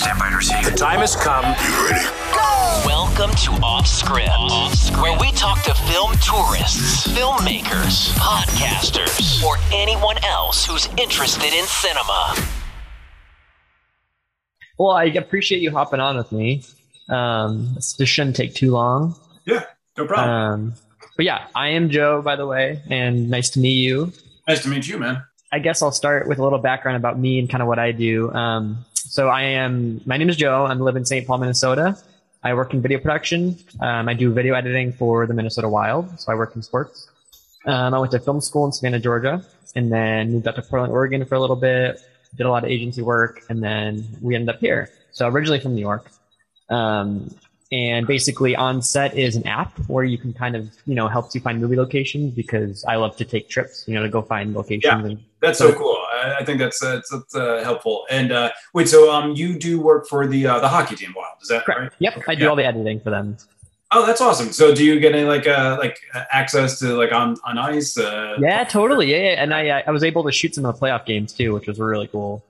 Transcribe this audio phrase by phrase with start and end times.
[0.00, 0.64] Stand by to receive.
[0.64, 1.44] The time has come.
[1.44, 2.06] You ready?
[2.32, 2.82] Go!
[2.86, 4.30] Welcome to Off Script,
[4.98, 12.34] where we talk to film tourists, filmmakers, podcasters, or anyone else who's interested in cinema.
[14.78, 16.62] Well, I appreciate you hopping on with me.
[17.10, 19.16] Um, this, this shouldn't take too long.
[19.44, 19.64] Yeah,
[19.98, 20.30] no problem.
[20.30, 20.74] Um,
[21.14, 24.14] but yeah, I am Joe, by the way, and nice to meet you.
[24.48, 25.24] nice to meet you, man.
[25.52, 27.92] I guess I'll start with a little background about me and kind of what I
[27.92, 28.32] do.
[28.32, 30.66] Um, so I am, my name is Joe.
[30.66, 31.26] I live in St.
[31.26, 31.98] Paul, Minnesota.
[32.44, 33.56] I work in video production.
[33.80, 36.20] Um, I do video editing for the Minnesota Wild.
[36.20, 37.10] So I work in sports.
[37.66, 40.92] Um, I went to film school in Savannah, Georgia, and then moved out to Portland,
[40.92, 42.00] Oregon for a little bit.
[42.36, 44.90] Did a lot of agency work, and then we ended up here.
[45.10, 46.08] So originally from New York.
[46.68, 47.34] Um,
[47.72, 51.34] and basically on set is an app where you can kind of, you know, helps
[51.34, 54.54] you find movie locations because I love to take trips, you know, to go find
[54.54, 54.84] locations.
[54.84, 54.98] Yeah.
[55.10, 55.96] And That's so cool.
[56.12, 58.06] I, I think that's uh, that's, uh, helpful.
[58.10, 61.34] And uh, wait, so um, you do work for the uh, the hockey team, Wild?
[61.42, 61.80] Is that Correct.
[61.80, 61.92] right?
[62.00, 62.48] Yep, I do Yeah.
[62.50, 63.36] all the editing for them.
[63.92, 64.52] Oh, that's awesome.
[64.52, 65.98] So do you get any like uh, like
[66.32, 67.96] access to like on on ice?
[67.98, 69.10] Uh, Yeah, totally.
[69.10, 69.42] Yeah, yeah.
[69.42, 71.78] and I I was able to shoot some of the playoff games too, which was
[71.80, 72.44] really cool.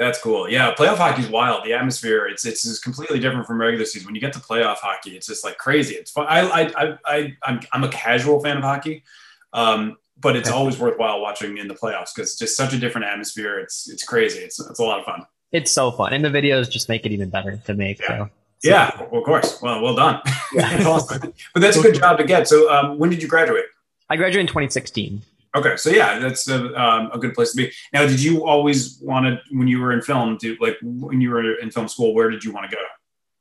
[0.00, 0.48] That's cool.
[0.48, 1.62] Yeah, playoff hockey is wild.
[1.62, 4.06] The atmosphere, it's it's just completely different from regular season.
[4.06, 5.94] When you get to playoff hockey, it's just like crazy.
[5.94, 6.26] It's fun.
[6.26, 9.04] I I I, I I'm I'm a casual fan of hockey,
[9.52, 13.08] um, but it's always worthwhile watching in the playoffs because it's just such a different
[13.08, 13.58] atmosphere.
[13.58, 14.38] It's it's crazy.
[14.38, 15.26] It's it's a lot of fun.
[15.52, 18.00] It's so fun, and the videos just make it even better to make.
[18.00, 18.06] Yeah.
[18.06, 18.30] So.
[18.62, 19.60] Yeah, well, of course.
[19.60, 20.22] Well, well done.
[20.54, 20.82] Yeah.
[20.88, 21.34] Awesome.
[21.52, 22.48] But that's a good job to get.
[22.48, 23.66] So, um, when did you graduate?
[24.08, 25.20] I graduated in 2016.
[25.56, 27.72] Okay, so yeah, that's a, um, a good place to be.
[27.92, 31.30] Now, did you always want to, when you were in film, do like when you
[31.30, 32.82] were in film school, where did you want to go?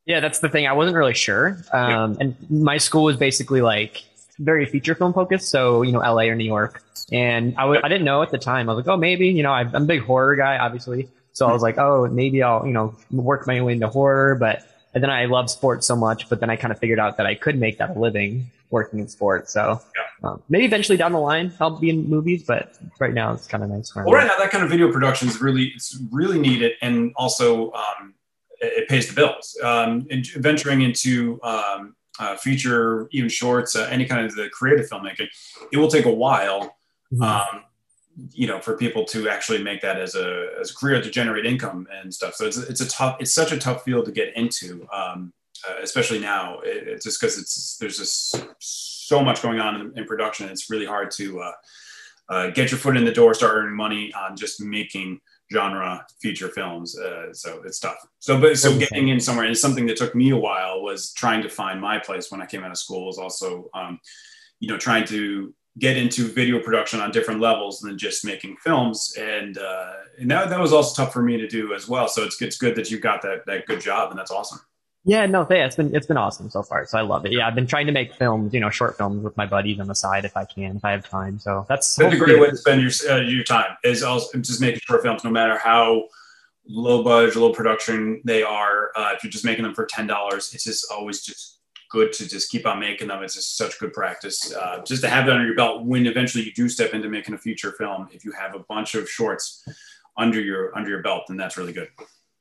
[0.05, 0.65] Yeah, that's the thing.
[0.65, 1.59] I wasn't really sure.
[1.71, 4.03] Um, And my school was basically like
[4.39, 5.49] very feature film focused.
[5.49, 6.81] So, you know, LA or New York.
[7.11, 8.69] And I w- I didn't know at the time.
[8.69, 11.09] I was like, oh, maybe, you know, I'm a big horror guy, obviously.
[11.33, 14.33] So I was like, oh, maybe I'll, you know, work my way into horror.
[14.35, 16.29] But and then I love sports so much.
[16.29, 18.99] But then I kind of figured out that I could make that a living working
[18.99, 19.53] in sports.
[19.53, 19.81] So
[20.23, 22.43] um, maybe eventually down the line, I'll be in movies.
[22.43, 23.95] But right now, it's kind of nice.
[23.95, 27.71] Well, right now, that kind of video production is really, it's really needed, and also
[27.73, 28.13] um,
[28.61, 29.57] it, it pays the bills.
[29.63, 34.87] Um, and venturing into um, uh, feature, even shorts, uh, any kind of the creative
[34.89, 35.27] filmmaking,
[35.71, 36.75] it will take a while.
[37.13, 37.63] Mhm.
[38.31, 41.45] You know, for people to actually make that as a as a career to generate
[41.45, 42.35] income and stuff.
[42.35, 45.33] So it's it's a tough, it's such a tough field to get into, um,
[45.67, 46.59] uh, especially now.
[46.59, 50.49] It, it's just because it's there's just so much going on in, in production.
[50.49, 51.51] It's really hard to uh,
[52.29, 55.19] uh, get your foot in the door, start earning money on just making
[55.51, 56.97] genre feature films.
[56.97, 57.97] Uh, so it's tough.
[58.19, 61.41] So, but so getting in somewhere and something that took me a while was trying
[61.41, 63.07] to find my place when I came out of school.
[63.07, 63.99] Was also, um,
[64.59, 69.15] you know, trying to get into video production on different levels than just making films,
[69.19, 72.07] and uh, and that, that was also tough for me to do as well.
[72.07, 74.59] So it's it's good that you got that that good job, and that's awesome.
[75.05, 76.85] Yeah, no, yeah, it's been it's been awesome so far.
[76.85, 77.31] So I love it.
[77.31, 79.87] Yeah, I've been trying to make films, you know, short films with my buddies on
[79.87, 81.39] the side if I can, if I have time.
[81.39, 83.77] So that's That's a great way to spend your uh, your time.
[83.83, 86.03] Is also just making short films, no matter how
[86.67, 88.91] low budget, low production they are.
[88.95, 91.58] Uh, if you're just making them for ten dollars, it's just always just
[91.89, 93.23] good to just keep on making them.
[93.23, 94.53] It's just such good practice.
[94.53, 97.33] Uh, just to have that under your belt when eventually you do step into making
[97.33, 98.07] a feature film.
[98.11, 99.67] If you have a bunch of shorts
[100.17, 101.89] under your under your belt, then that's really good.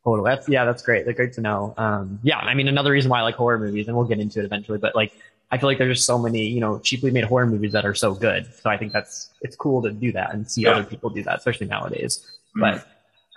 [0.05, 0.31] Totally.
[0.31, 1.07] That's yeah, that's great.
[1.07, 1.75] That's great to know.
[1.77, 4.39] Um, yeah, I mean, another reason why I like horror movies, and we'll get into
[4.41, 5.13] it eventually, but like,
[5.51, 7.95] I feel like there's just so many, you know, cheaply made horror movies that are
[7.95, 8.47] so good.
[8.55, 10.73] So I think that's it's cool to do that and see Yeah.
[10.73, 12.27] other people do that, especially nowadays.
[12.57, 12.61] Mhm.
[12.61, 12.87] But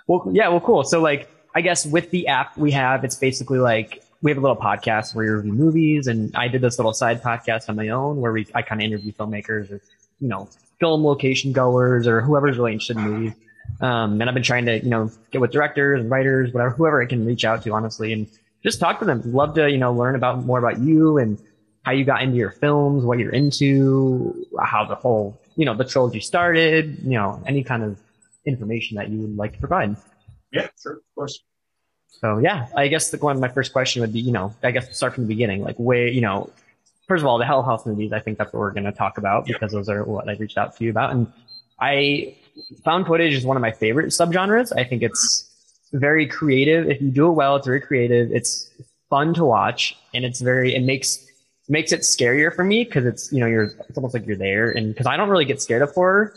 [0.06, 0.84] well, yeah, well, cool.
[0.84, 4.40] So like, I guess with the app we have, it's basically like we have a
[4.40, 7.88] little podcast where we review movies, and I did this little side podcast on my
[7.88, 9.80] own where we I kind of interview filmmakers or
[10.20, 10.48] you know
[10.80, 13.32] film location goers or whoever's really interested in movies.
[13.80, 17.02] Um, and I've been trying to, you know, get with directors and writers, whatever, whoever
[17.02, 18.26] I can reach out to, honestly, and
[18.62, 19.22] just talk to them.
[19.32, 21.40] Love to, you know, learn about more about you and
[21.84, 25.84] how you got into your films, what you're into, how the whole, you know, the
[25.84, 27.98] trilogy started, you know, any kind of
[28.46, 29.96] information that you would like to provide.
[30.52, 31.40] Yeah, sure, of course.
[32.20, 34.96] So yeah, I guess the one, my first question would be, you know, I guess
[34.96, 36.50] start from the beginning, like where, you know,
[37.08, 39.18] first of all, the Hell House movies, I think that's what we're going to talk
[39.18, 39.54] about Yeah.
[39.54, 41.10] because those are what I reached out to you about.
[41.12, 41.32] And
[41.80, 42.36] I
[42.84, 44.72] found footage is one of my favorite subgenres.
[44.76, 45.48] I think it's
[45.92, 46.88] very creative.
[46.88, 48.30] If you do it well, it's very creative.
[48.30, 48.70] It's
[49.10, 51.26] fun to watch and it's very, it makes,
[51.68, 54.70] makes it scarier for me because it's, you know, you're, it's almost like you're there.
[54.70, 56.34] And because I don't really get scared of horror,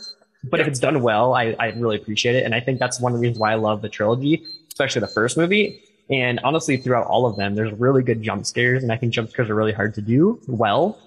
[0.50, 2.44] but if it's done well, I, I really appreciate it.
[2.44, 4.44] And I think that's one of the reasons why I love the trilogy,
[4.76, 5.82] especially the first movie.
[6.10, 8.82] And honestly, throughout all of them, there's really good jump scares.
[8.82, 10.98] And I think jump scares are really hard to do well.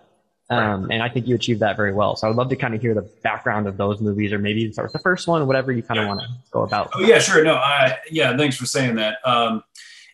[0.49, 2.15] Um, and I think you achieved that very well.
[2.15, 4.71] So I would love to kind of hear the background of those movies, or maybe
[4.73, 6.89] start with the first one, whatever you kind of want to go about.
[6.95, 7.43] Oh yeah, sure.
[7.43, 9.19] No, I yeah, thanks for saying that.
[9.23, 9.63] Um,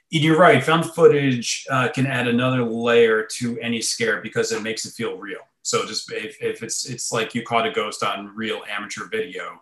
[0.10, 0.62] you're right.
[0.62, 5.18] Found footage uh, can add another layer to any scare because it makes it feel
[5.18, 5.40] real.
[5.62, 9.62] So just if, if it's it's like you caught a ghost on real amateur video,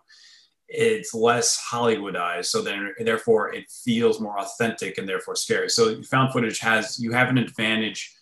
[0.76, 2.46] it's less Hollywoodized.
[2.46, 5.68] So then therefore it feels more authentic and therefore scary.
[5.68, 8.14] So found footage has you have an advantage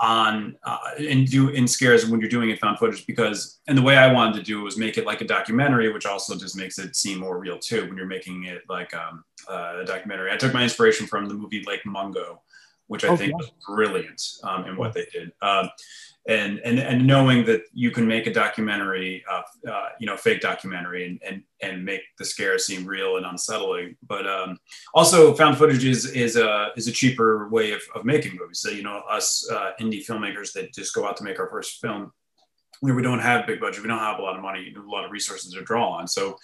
[0.00, 3.82] on uh, and do in scares when you're doing it found footage because and the
[3.82, 6.56] way I wanted to do it was make it like a documentary, which also just
[6.56, 10.32] makes it seem more real too when you're making it like um, uh, a documentary.
[10.32, 12.42] I took my inspiration from the movie Lake Mungo,
[12.88, 13.36] which I oh, think yeah.
[13.36, 15.32] was brilliant um, in what they did.
[15.40, 15.70] Um,
[16.26, 20.40] and, and and knowing that you can make a documentary, uh, uh, you know, fake
[20.40, 23.96] documentary, and and and make the scare seem real and unsettling.
[24.06, 24.58] But um,
[24.94, 28.60] also, found footage is is a is a cheaper way of, of making movies.
[28.60, 31.80] So you know, us uh, indie filmmakers that just go out to make our first
[31.80, 32.10] film,
[32.80, 35.10] we don't have big budget, we don't have a lot of money, a lot of
[35.10, 36.08] resources to draw on.
[36.08, 36.38] So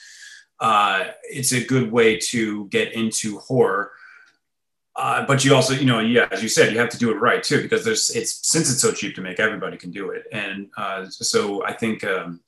[0.60, 3.92] uh, it's a good way to get into horror.
[5.00, 7.18] Uh, but you also, you know, yeah, as you said, you have to do it
[7.28, 10.22] right too, because there's it's since it's so cheap to make, everybody can do it,
[10.30, 12.40] and uh, so I think um,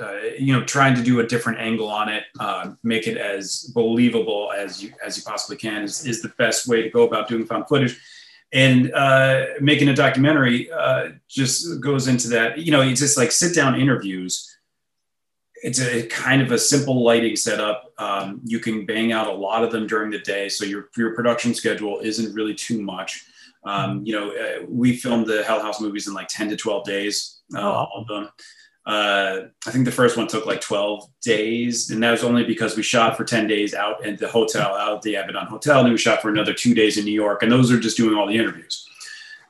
[0.00, 3.70] uh, you know, trying to do a different angle on it, uh, make it as
[3.74, 7.28] believable as you as you possibly can is, is the best way to go about
[7.28, 7.98] doing found footage.
[8.52, 12.58] And uh, making a documentary uh, just goes into that.
[12.58, 14.57] You know, it's just like sit down interviews
[15.62, 17.92] it's a kind of a simple lighting setup.
[17.98, 21.14] Um, you can bang out a lot of them during the day, so your your
[21.14, 23.24] production schedule isn't really too much.
[23.64, 26.84] Um, you know, uh, we filmed the Hell House movies in like ten to twelve
[26.84, 27.72] days, uh, oh.
[27.72, 28.28] all of them.
[28.86, 32.74] Uh, I think the first one took like 12 days, and that was only because
[32.74, 35.90] we shot for 10 days out at the hotel, out at the Abaddon Hotel, and
[35.90, 38.26] we shot for another two days in New York, and those are just doing all
[38.26, 38.88] the interviews.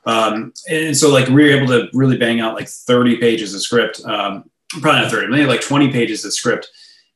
[0.05, 3.61] Um, and so, like, we were able to really bang out like 30 pages of
[3.61, 4.03] script.
[4.03, 6.69] Um, probably not 30, maybe like 20 pages of script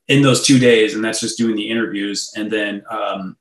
[0.08, 0.96] in those two days.
[0.96, 2.32] And that's just doing the interviews.
[2.36, 3.38] And then um,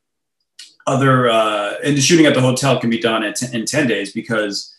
[0.86, 4.12] other, uh, and the shooting at the hotel can be done in, in 10 days
[4.12, 4.74] because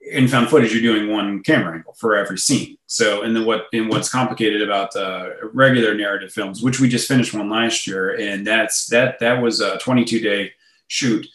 [0.00, 2.76] in found footage, you're doing one camera angle for every scene.
[2.86, 7.06] So, and then what, and what's complicated about uh, regular narrative films, which we just
[7.06, 10.52] finished one last year, and that's, that, that was a 22 day
[10.88, 11.26] shoot.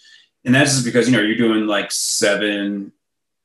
[0.43, 2.91] And that's just because, you know, you're doing like seven,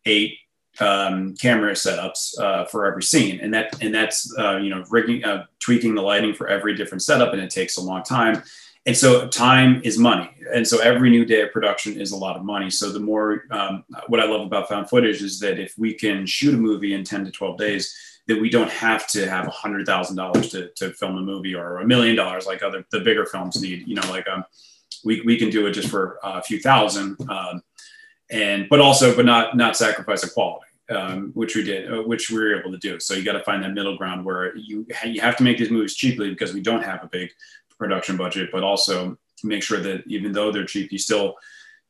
[0.07, 0.39] eight
[0.81, 5.25] um, camera setups uh, for every scene, and that and that's uh, you know rigging,
[5.25, 8.43] uh, tweaking the lighting for every different setup, and it takes a long time.
[8.85, 12.37] And so time is money, and so every new day of production is a lot
[12.37, 12.71] of money.
[12.71, 16.27] So the more um, what I love about found footage is that if we can
[16.27, 17.95] shoot a movie in ten to twelve days,
[18.27, 21.79] that we don't have to have a hundred thousand dollars to film a movie or
[21.79, 23.87] a million dollars like other the bigger films need.
[23.87, 24.45] You know, like um,
[25.05, 27.17] we we can do it just for a few thousand.
[27.29, 27.63] Um,
[28.33, 32.31] and but also but not not sacrifice the quality um, which we did uh, which
[32.31, 32.99] we were able to do.
[33.01, 35.71] So you got to find that middle ground where you you have to make these
[35.71, 37.31] movies cheaply because we don't have a big
[37.79, 41.37] production budget but also make sure that even though they're cheap you still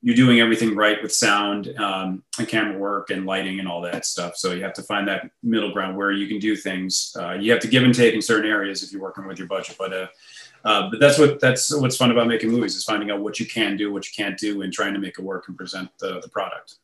[0.05, 4.05] you're doing everything right with sound um, and camera work and lighting and all that
[4.05, 4.37] stuff.
[4.37, 7.53] So you have to find that middle ground where you can do things uh, you
[7.53, 9.93] have to give and take in certain areas if you're working with your budget but
[9.93, 10.07] uh,
[10.65, 13.47] uh, but that's what that's what's fun about making movies is finding out what you
[13.47, 16.21] can do, what you can't do, and trying to make it work and present the,
[16.21, 16.77] the product.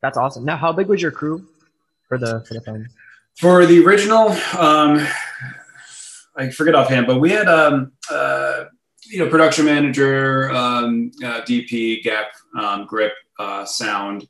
[0.00, 0.44] That's awesome.
[0.44, 1.46] Now, how big was your crew
[2.08, 2.88] for the for the film?
[3.36, 5.06] For the original, um,
[6.36, 8.64] I forget offhand, but we had um, uh,
[9.04, 14.26] you know production manager, um, uh, DP, gap, um, grip, uh, sound,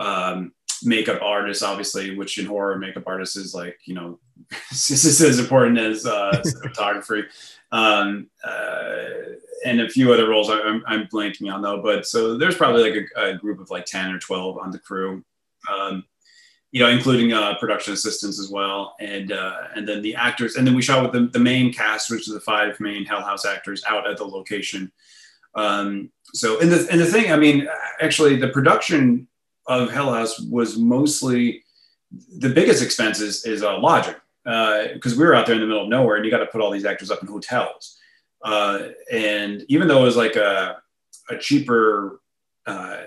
[0.00, 0.52] um,
[0.82, 4.18] makeup artist, obviously, which in horror makeup artist is like you know
[4.70, 7.24] this is as important as uh, photography
[7.72, 9.04] um, uh,
[9.64, 11.82] and a few other roles I'm, I'm, blanking on though.
[11.82, 14.78] But so there's probably like a, a group of like 10 or 12 on the
[14.78, 15.24] crew,
[15.72, 16.04] um,
[16.70, 18.94] you know, including uh, production assistants as well.
[19.00, 22.10] And, uh, and then the actors, and then we shot with the, the main cast,
[22.10, 24.92] which is the five main Hell House actors out at the location.
[25.54, 27.66] Um, so, and the, and the thing, I mean,
[28.00, 29.26] actually the production
[29.66, 31.64] of Hell House was mostly
[32.38, 34.14] the biggest expenses is, is uh, lodging
[34.46, 36.46] because uh, we were out there in the middle of nowhere and you got to
[36.46, 37.98] put all these actors up in hotels.
[38.44, 40.80] Uh, and even though it was like a,
[41.28, 42.20] a cheaper,
[42.64, 43.06] uh,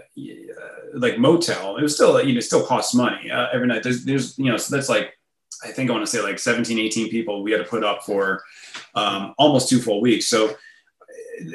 [0.94, 3.84] like motel, it was still, you know, still costs money uh, every night.
[3.84, 5.18] There's, there's, you know, so that's like,
[5.64, 8.04] I think I want to say like 17, 18 people we had to put up
[8.04, 8.44] for
[8.96, 10.26] um, almost two full weeks.
[10.26, 10.58] So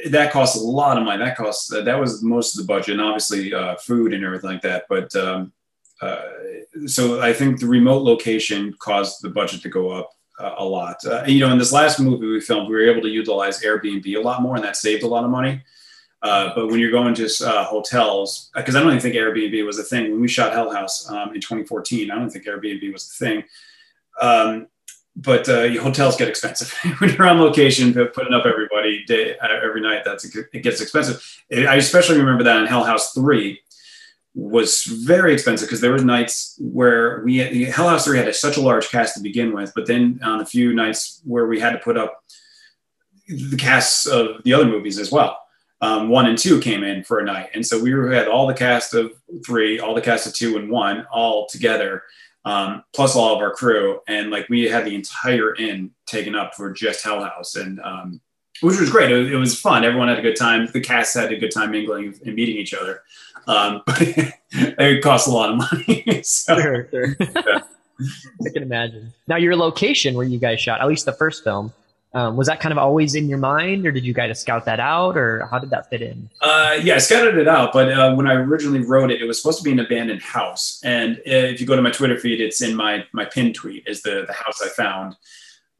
[0.09, 1.23] that costs a lot of money.
[1.23, 4.63] That costs, that was most of the budget and obviously uh, food and everything like
[4.63, 4.85] that.
[4.89, 5.53] But um, uh,
[6.87, 11.05] so I think the remote location caused the budget to go up uh, a lot.
[11.05, 14.07] Uh, you know, in this last movie we filmed, we were able to utilize Airbnb
[14.17, 15.63] a lot more, and that saved a lot of money.
[16.23, 19.79] Uh, but when you're going to uh, hotels, because I don't even think Airbnb was
[19.79, 22.11] a thing when we shot Hell House um, in 2014.
[22.11, 23.45] I don't think Airbnb was a thing.
[24.21, 24.69] Um,
[25.17, 29.81] but uh, hotels get expensive when you're on location, putting up everybody day uh, every
[29.81, 30.03] night.
[30.05, 31.23] That's it gets expensive.
[31.53, 33.61] I especially remember that in Hell House Three
[34.35, 38.57] was very expensive because there were nights where we Hell House Three had a, such
[38.57, 41.71] a large cast to begin with, but then on a few nights where we had
[41.71, 42.23] to put up
[43.29, 45.41] the casts of the other movies as well.
[45.81, 48.55] Um, one and two came in for a night, and so we had all the
[48.55, 49.13] cast of
[49.47, 52.03] three, all the cast of two and one, all together
[52.45, 54.01] um, plus all of our crew.
[54.07, 58.21] And like we had the entire inn taken up for just Hell House, and um,
[58.61, 59.11] which was great.
[59.11, 59.85] It was, it was, fun.
[59.85, 60.69] Everyone had a good time.
[60.73, 63.03] The cast had a good time mingling and meeting each other.
[63.47, 66.23] Um, but it cost a lot of money.
[66.23, 67.17] so, sure, sure.
[68.01, 68.09] Yeah.
[68.45, 69.13] I can imagine.
[69.29, 71.73] Now, your location where you guys shot, at least the first film,
[72.13, 74.81] um, was that kind of always in your mind, or did you guys scout that
[74.81, 76.29] out, or how did that fit in?
[76.41, 79.41] Uh, yeah, I scouted it out, but uh, when I originally wrote it, it was
[79.41, 80.81] supposed to be an abandoned house.
[80.85, 84.03] And if you go to my Twitter feed, it's in my my pin tweet is
[84.03, 85.17] the the house I found.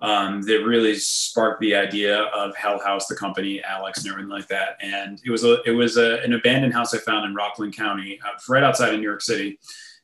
[0.05, 4.49] Um, that really sparked the idea of Hell House, the company, Alex, and everything like
[4.49, 4.77] that.
[4.83, 8.21] And it was a it was a, an abandoned house I found in Rockland County,
[8.23, 9.59] uh, right outside of New York City,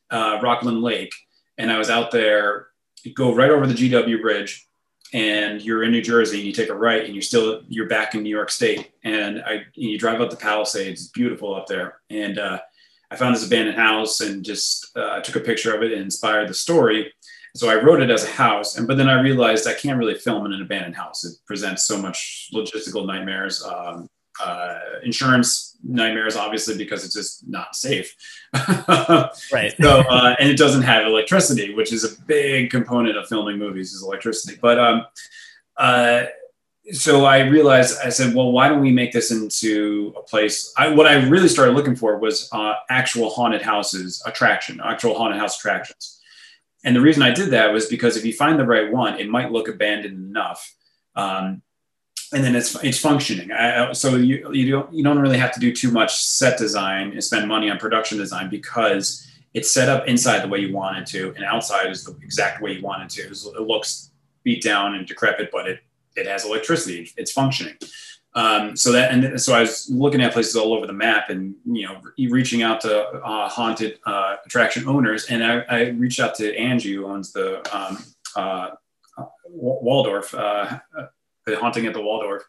[0.09, 1.13] uh, Rockland Lake.
[1.59, 2.69] And I was out there,
[3.13, 4.67] go right over the GW Bridge
[5.13, 8.15] and you're in New Jersey and you take a right and you're still you're back
[8.15, 11.01] in New York State and I you drive up the Palisades.
[11.01, 11.99] It's beautiful up there.
[12.09, 12.59] And uh,
[13.09, 16.49] I found this abandoned house and just uh, took a picture of it and inspired
[16.49, 17.13] the story.
[17.55, 20.15] So I wrote it as a house, and but then I realized I can't really
[20.15, 21.23] film in an abandoned house.
[21.23, 23.63] It presents so much logistical nightmares.
[23.63, 24.07] Um,
[24.41, 28.15] uh, insurance nightmares, obviously, because it's just not safe.
[29.53, 29.73] right.
[29.79, 33.93] So, uh, and it doesn't have electricity, which is a big component of filming movies
[33.93, 34.57] is electricity.
[34.61, 35.05] But um,
[35.77, 36.23] uh,
[36.91, 40.73] so I realized, I said, well, why don't we make this into a place?
[40.77, 45.39] I, what I really started looking for was uh, actual haunted houses attraction, actual haunted
[45.39, 46.20] house attractions.
[46.83, 49.29] And the reason I did that was because if you find the right one, it
[49.29, 50.73] might look abandoned enough.
[51.15, 51.61] Um,
[52.33, 53.51] and then it's it's functioning.
[53.51, 57.11] I, so you you don't you don't really have to do too much set design
[57.11, 60.97] and spend money on production design because it's set up inside the way you want
[60.97, 63.23] it to, and outside is the exact way you want it to.
[63.23, 64.11] It looks
[64.43, 65.81] beat down and decrepit, but it
[66.15, 67.11] it has electricity.
[67.17, 67.75] It's functioning.
[68.33, 71.53] Um, so that and so I was looking at places all over the map, and
[71.65, 76.35] you know, reaching out to uh, haunted uh, attraction owners, and I, I, reached out
[76.35, 77.97] to Angie, who owns the um,
[78.37, 78.69] uh,
[79.49, 80.79] Waldorf uh,
[81.45, 82.43] the haunting at the Waldorf.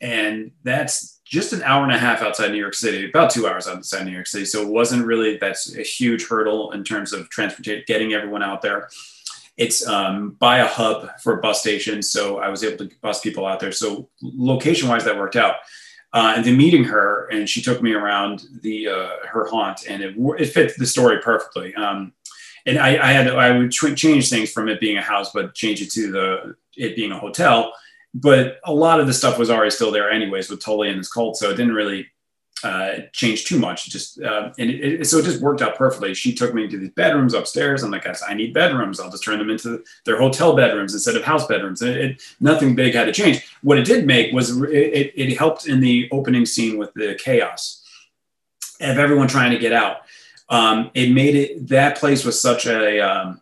[0.00, 3.68] And that's just an hour and a half outside New York City, about two hours
[3.68, 4.44] outside New York City.
[4.44, 8.62] So it wasn't really that's a huge hurdle in terms of transportation, getting everyone out
[8.62, 8.88] there.
[9.56, 13.46] It's um, by a hub for bus stations, so I was able to bus people
[13.46, 13.72] out there.
[13.72, 15.56] So location wise, that worked out.
[16.14, 20.02] Uh, and then meeting her, and she took me around the uh, her haunt, and
[20.02, 21.74] it it fit the story perfectly.
[21.74, 22.12] Um,
[22.66, 25.80] and I, I had I would change things from it being a house, but change
[25.80, 27.72] it to the it being a hotel
[28.14, 31.10] but a lot of the stuff was already still there anyways with Tully and his
[31.10, 32.06] cult, so it didn't really
[32.64, 33.90] uh, change too much.
[33.90, 36.14] Just uh, and it, it, so it just worked out perfectly.
[36.14, 37.82] She took me to these bedrooms upstairs.
[37.82, 39.00] I'm like, I need bedrooms.
[39.00, 41.82] I'll just turn them into their hotel bedrooms instead of house bedrooms.
[41.82, 43.46] It, it, nothing big had to change.
[43.62, 47.84] What it did make was it, it helped in the opening scene with the chaos
[48.80, 49.98] of everyone trying to get out.
[50.48, 53.41] Um, it made it that place was such a um,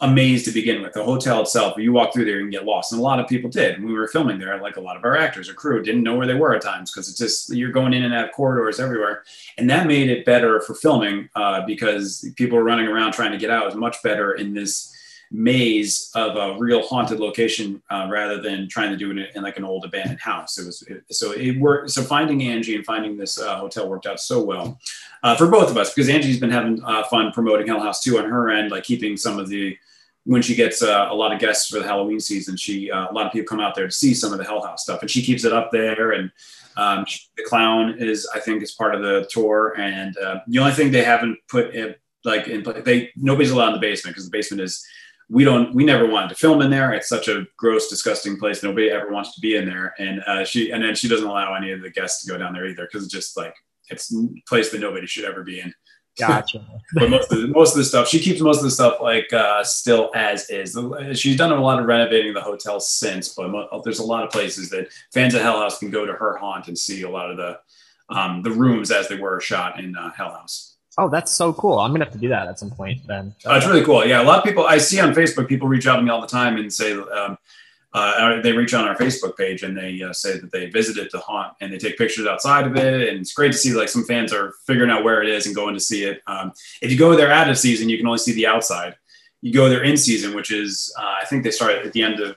[0.00, 0.92] a maze to begin with.
[0.92, 3.50] The hotel itself, you walk through there and get lost, and a lot of people
[3.50, 3.78] did.
[3.78, 6.16] When we were filming there, like a lot of our actors or crew didn't know
[6.16, 8.80] where they were at times because it's just you're going in and out of corridors
[8.80, 9.24] everywhere,
[9.58, 13.38] and that made it better for filming uh, because people were running around trying to
[13.38, 13.62] get out.
[13.62, 14.93] It was much better in this
[15.30, 19.56] maze of a real haunted location uh, rather than trying to do it in, like
[19.56, 20.58] an old abandoned house.
[20.58, 21.90] It was it, so it worked.
[21.90, 24.78] So finding Angie and finding this uh, hotel worked out so well
[25.22, 28.18] uh, for both of us because Angie's been having uh, fun promoting Hell House too
[28.18, 29.76] on her end, like keeping some of the
[30.26, 33.12] when she gets uh, a lot of guests for the Halloween season, she uh, a
[33.12, 35.10] lot of people come out there to see some of the Hell House stuff, and
[35.10, 36.12] she keeps it up there.
[36.12, 36.30] And
[36.76, 37.04] um,
[37.36, 39.74] the clown is, I think, is part of the tour.
[39.76, 40.14] And
[40.46, 44.14] the only thing they haven't put in, like in they nobody's allowed in the basement
[44.14, 44.86] because the basement is
[45.30, 46.92] we don't we never wanted to film in there.
[46.92, 48.62] It's such a gross disgusting place.
[48.62, 49.94] Nobody ever wants to be in there.
[49.98, 52.52] And uh, she and then she doesn't allow any of the guests to go down
[52.52, 53.54] there either because it's just like
[53.88, 55.72] it's a place that nobody should ever be in.
[56.18, 56.64] Gotcha.
[56.94, 59.32] But most of the, most of the stuff she keeps most of the stuff like
[59.32, 60.78] uh, still as is.
[61.18, 64.30] She's done a lot of renovating the hotel since but mo- there's a lot of
[64.30, 67.30] places that fans of hell house can go to her haunt and see a lot
[67.30, 67.58] of the
[68.10, 71.78] um, the rooms as they were shot in uh, hell house Oh, that's so cool.
[71.80, 73.34] I'm gonna have to do that at some point then.
[73.44, 74.04] Oh, it's really cool.
[74.04, 76.20] Yeah, a lot of people I see on Facebook, people reach out to me all
[76.20, 77.36] the time and say um,
[77.94, 81.20] uh, they reach on our Facebook page and they uh, say that they visited the
[81.20, 83.08] haunt and they take pictures outside of it.
[83.08, 85.54] And it's great to see like some fans are figuring out where it is and
[85.54, 86.20] going to see it.
[86.26, 88.96] Um, if you go there out of season, you can only see the outside.
[89.42, 92.20] you go there in season, which is uh, I think they start at the end
[92.20, 92.36] of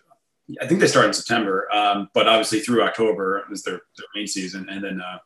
[0.61, 4.27] I think they start in September, um, but obviously through October is their, their main
[4.27, 5.17] season, and then uh,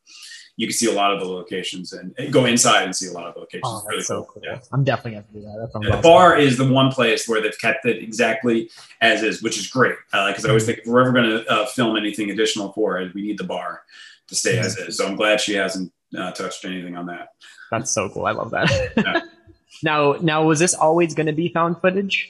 [0.62, 3.12] you can see a lot of the locations and, and, go inside and see a
[3.12, 3.64] lot of the locations.
[3.66, 4.26] Oh, that's really so cool.
[4.26, 4.44] cool.
[4.46, 4.60] Yeah.
[4.72, 5.82] I'm definitely gonna do that.
[5.82, 8.70] Yeah, the bar is the one place where they've kept it exactly
[9.02, 9.96] as is, which is great.
[10.12, 13.12] Because uh, I always think if we're ever gonna uh, film anything additional for it,
[13.16, 13.82] we need the bar
[14.28, 14.98] to stay as is.
[14.98, 17.30] So I'm glad she hasn't uh, touched anything on that.
[17.72, 18.28] That's so cool.
[18.28, 18.92] I love that.
[18.96, 19.22] Yeah.
[19.84, 22.30] now, now was this always going to be found footage?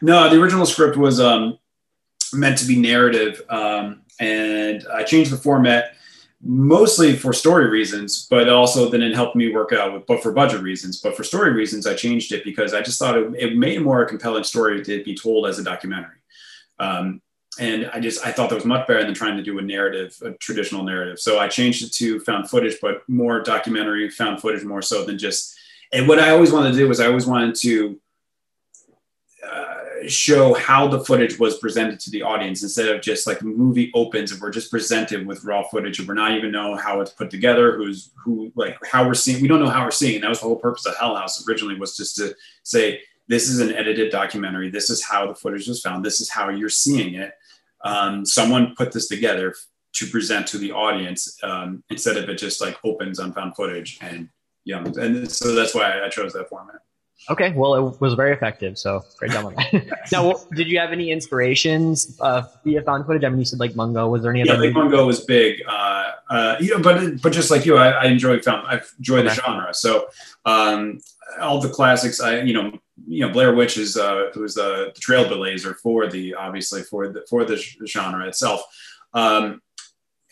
[0.00, 1.58] No, the original script was um,
[2.32, 5.93] meant to be narrative, um, and I changed the format
[6.44, 10.30] mostly for story reasons, but also then it helped me work out with, but for
[10.32, 11.00] budget reasons.
[11.00, 14.02] But for story reasons, I changed it because I just thought it, it made more
[14.02, 16.18] a compelling story to be told as a documentary.
[16.78, 17.22] Um,
[17.58, 20.16] and I just I thought that was much better than trying to do a narrative,
[20.22, 21.18] a traditional narrative.
[21.20, 25.18] So I changed it to found footage, but more documentary, found footage more so than
[25.18, 25.56] just.
[25.92, 28.00] And what I always wanted to do was I always wanted to
[30.08, 33.90] show how the footage was presented to the audience instead of just like the movie
[33.94, 37.10] opens and we're just presented with raw footage and we're not even know how it's
[37.10, 39.40] put together, who's who, like how we're seeing.
[39.40, 40.20] We don't know how we're seeing.
[40.20, 43.60] That was the whole purpose of Hell House originally was just to say this is
[43.60, 44.70] an edited documentary.
[44.70, 46.04] This is how the footage was found.
[46.04, 47.32] This is how you're seeing it.
[47.84, 49.54] Um, someone put this together
[49.94, 53.98] to present to the audience um, instead of it just like opens on found footage
[54.00, 54.28] and
[54.64, 56.80] yeah, and so that's why I chose that format.
[57.30, 58.76] Okay, well, it was very effective.
[58.76, 59.98] So great job on that.
[60.12, 63.24] now, did you have any inspirations uh, via found footage?
[63.24, 64.08] I mean, you said Lake Mungo.
[64.08, 64.42] Was there any?
[64.42, 65.62] Yeah, Lake Mungo was big.
[65.66, 68.66] Uh, uh, you know, but but just like you, I, I enjoy found.
[68.66, 69.28] I enjoy okay.
[69.28, 69.72] the genre.
[69.72, 70.08] So
[70.44, 71.00] um,
[71.40, 72.20] all the classics.
[72.20, 76.34] I you know you know Blair Witch is uh, was the, the trailblazer for the
[76.34, 77.56] obviously for the for the
[77.86, 78.62] genre itself.
[79.14, 79.62] Um,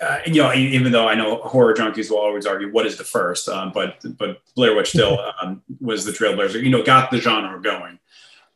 [0.02, 3.04] uh, you know, even though I know horror junkies will always argue what is the
[3.04, 6.62] first, um, but but Blair Witch still um, was the trailblazer.
[6.62, 7.98] You know, got the genre going.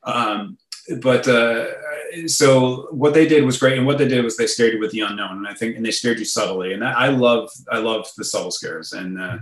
[0.03, 0.59] Um,
[1.01, 1.67] but uh,
[2.27, 4.91] so what they did was great, and what they did was they scared you with
[4.91, 8.09] the unknown, and I think, and they scared you subtly, and I love I love
[8.17, 9.39] the subtle scares, and uh,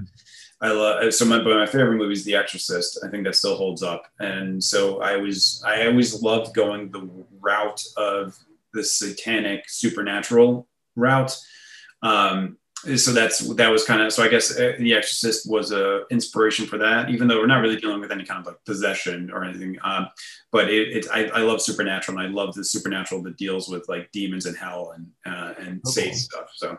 [0.61, 3.01] I love so my but my favorite movie is The Exorcist.
[3.03, 7.09] I think that still holds up, and so I was I always loved going the
[7.41, 8.39] route of
[8.75, 11.35] the satanic supernatural route
[12.05, 12.59] um,
[12.97, 16.67] so that's that was kind of so I guess uh, The Exorcist was a inspiration
[16.67, 19.43] for that, even though we're not really dealing with any kind of like possession or
[19.45, 19.79] anything.
[19.83, 20.09] Um,
[20.53, 23.89] but it, it I, I, love supernatural, and I love the supernatural that deals with
[23.89, 25.91] like demons and hell and uh, and okay.
[25.91, 26.51] Satan stuff.
[26.55, 26.79] So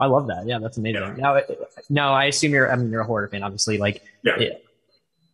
[0.00, 0.44] I love that.
[0.46, 1.02] Yeah, that's amazing.
[1.02, 1.14] Yeah.
[1.16, 1.40] Now,
[1.88, 3.78] now I assume you're I mean you're a horror fan, obviously.
[3.78, 4.38] Like, yeah.
[4.38, 4.60] It,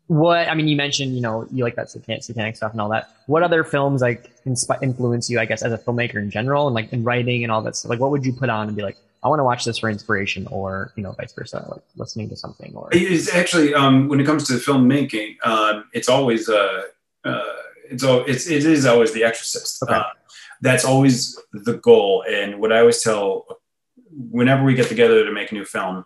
[0.07, 2.91] what I mean, you mentioned you know you like that satanic, satanic stuff and all
[2.91, 3.15] that.
[3.27, 5.41] What other films like insp- influence you?
[5.41, 7.89] I guess as a filmmaker in general, and like in writing and all that stuff.
[7.91, 8.99] Like, what would you put on and be like?
[9.23, 12.37] I want to watch this for inspiration, or you know, vice versa, like listening to
[12.37, 12.73] something.
[12.75, 16.83] Or it's actually um, when it comes to filmmaking, um, it's always uh,
[17.25, 17.43] uh,
[17.91, 19.83] it's it's it is always The Exorcist.
[19.83, 19.95] Okay.
[19.95, 20.05] Uh,
[20.63, 23.47] that's always the goal, and what I always tell
[24.31, 26.05] whenever we get together to make a new film,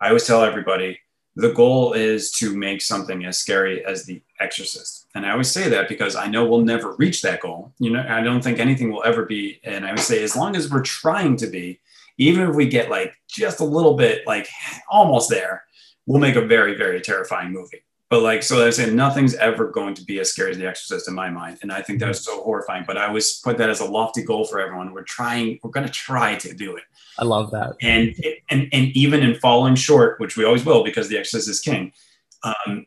[0.00, 1.00] I always tell everybody
[1.36, 5.06] the goal is to make something as scary as The Exorcist.
[5.14, 7.74] And I always say that because I know we'll never reach that goal.
[7.78, 9.60] You know, I don't think anything will ever be.
[9.62, 11.78] And I would say, as long as we're trying to be,
[12.18, 14.48] even if we get like just a little bit like
[14.88, 15.64] almost there,
[16.06, 17.82] we'll make a very, very terrifying movie.
[18.08, 21.08] But like, so I say nothing's ever going to be as scary as The Exorcist
[21.08, 21.58] in my mind.
[21.62, 22.84] And I think that was so horrifying.
[22.86, 24.92] But I always put that as a lofty goal for everyone.
[24.92, 26.84] We're trying, we're going to try to do it.
[27.18, 27.74] I love that.
[27.82, 28.14] And,
[28.48, 31.92] and, and even in falling short, which we always will because The Exorcist is king,
[32.44, 32.86] um,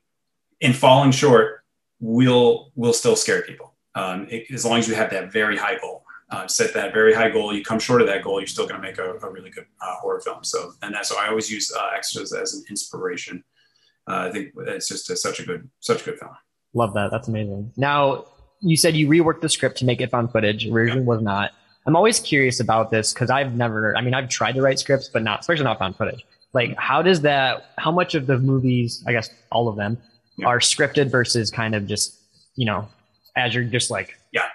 [0.61, 1.65] in falling short,
[1.99, 3.73] we'll, we'll still scare people.
[3.95, 7.13] Um, it, as long as you have that very high goal uh, set that very
[7.13, 7.53] high goal.
[7.53, 9.65] You come short of that goal, you're still going to make a, a, really good
[9.81, 10.43] uh, horror film.
[10.43, 13.43] So, and that's so I always use uh, Exorcist as an inspiration.
[14.07, 16.31] Uh, I think it's just a, such a good, such a good film.
[16.73, 17.09] Love that.
[17.11, 17.71] That's amazing.
[17.77, 18.25] Now,
[18.61, 20.67] you said you reworked the script to make it found footage.
[20.67, 21.07] Originally yeah.
[21.07, 21.51] was not.
[21.87, 23.95] I'm always curious about this because I've never.
[23.97, 26.25] I mean, I've tried to write scripts, but not, especially not found footage.
[26.53, 27.71] Like, how does that?
[27.77, 29.03] How much of the movies?
[29.07, 29.97] I guess all of them
[30.37, 30.47] yeah.
[30.47, 32.19] are scripted versus kind of just
[32.55, 32.87] you know,
[33.35, 34.47] as you're just like yeah,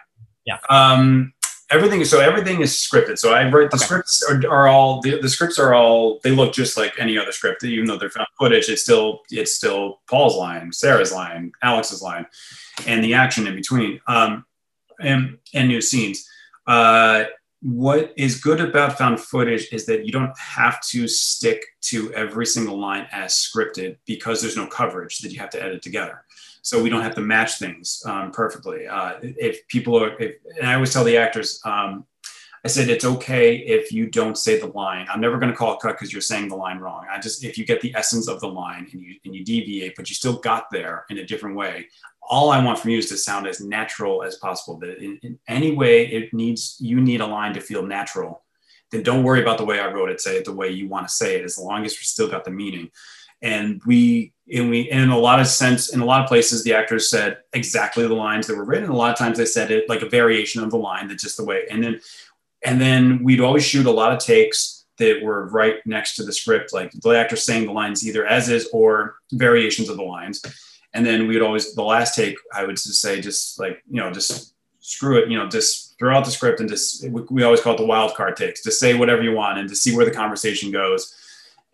[0.45, 0.59] yeah.
[0.69, 1.33] Um,
[1.71, 3.19] everything so everything is scripted.
[3.19, 3.85] So i write the okay.
[3.85, 7.33] scripts are, are all the, the, scripts are all they look just like any other
[7.33, 12.03] script even though they're found footage it's still it's still paul's line sarah's line alex's
[12.03, 12.27] line
[12.87, 14.01] and the action in between.
[14.07, 14.45] Um
[15.01, 16.29] and and new scenes.
[16.67, 17.25] Uh
[17.63, 22.45] what is good about found footage is that you don't have to stick to every
[22.45, 26.25] single line as scripted because there's no coverage that you have to edit together
[26.65, 28.87] so we don't have to match things um, perfectly.
[28.87, 32.07] Uh, if people are, if, and I always tell the actors, um,
[32.65, 35.07] I said it's okay if you don't say the line.
[35.11, 37.05] I'm never going to call a cut because you're saying the line wrong.
[37.11, 39.95] I just if you get the essence of the line and you and you deviate,
[39.95, 41.87] but you still got there in a different way,
[42.23, 44.79] all I want from you is to sound as natural as possible.
[44.79, 48.43] That in, in any way it needs, you need a line to feel natural.
[48.91, 50.23] Then don't worry about the way I wrote it.
[50.23, 52.45] Say it the way you want to say it, as long as we still got
[52.45, 52.91] the meaning.
[53.43, 56.75] And we, and we, in a lot of sense, in a lot of places, the
[56.75, 58.91] actors said exactly the lines that were written.
[58.91, 61.37] A lot of times they said it like a variation of the line that just
[61.37, 61.65] the way.
[61.71, 62.01] And then,
[62.65, 66.33] and then we'd always shoot a lot of takes that were right next to the
[66.33, 70.43] script, like the actor saying the lines either as is or variations of the lines
[70.95, 74.01] and then we would always the last take I would just say just like you
[74.01, 77.61] know just screw it you know just throw out the script and just we always
[77.61, 80.05] call it the wild card takes just say whatever you want and to see where
[80.05, 81.15] the conversation goes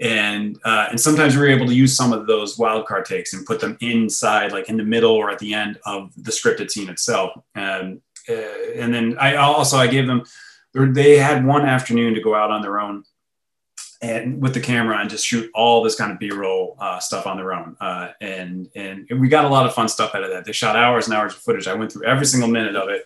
[0.01, 3.35] and uh, and sometimes we were able to use some of those wild card takes
[3.35, 6.71] and put them inside like in the middle or at the end of the scripted
[6.71, 7.33] scene itself.
[7.55, 8.33] And uh,
[8.77, 10.25] and then I also I gave them
[10.73, 13.05] they had one afternoon to go out on their own
[14.03, 17.37] and with the camera and just shoot all this kind of b-roll uh, stuff on
[17.37, 17.77] their own.
[17.81, 20.47] Uh, and and we got a lot of fun stuff out of that.
[20.47, 21.69] They shot hours and hours of footage.
[21.69, 23.05] I went through every single minute of it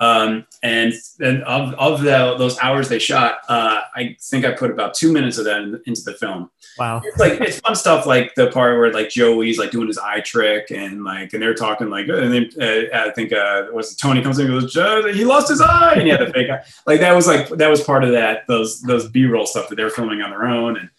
[0.00, 4.70] um, and and of, of the, those hours they shot, uh, I think I put
[4.70, 6.50] about two minutes of that in, into the film.
[6.78, 7.00] Wow.
[7.04, 10.20] It's like, it's fun stuff like the part where like Joey's like doing his eye
[10.20, 14.22] trick and like, and they're talking like, and then uh, I think, uh, was Tony
[14.22, 14.74] comes in and goes,
[15.14, 16.64] he lost his eye and he had the fake eye.
[16.86, 19.90] Like that was like, that was part of that, those, those B-roll stuff that they're
[19.90, 20.76] filming on their own.
[20.76, 20.90] And,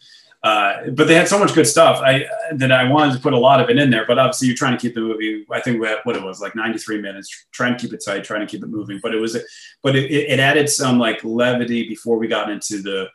[0.46, 3.38] uh, but they had so much good stuff I, that I wanted to put a
[3.38, 4.06] lot of it in there.
[4.06, 5.44] But obviously, you're trying to keep the movie.
[5.52, 7.48] I think what it was like 93 minutes.
[7.52, 9.00] Trying to keep it tight, trying to keep it moving.
[9.02, 9.36] But it was,
[9.82, 13.10] but it, it added some like levity before we got into the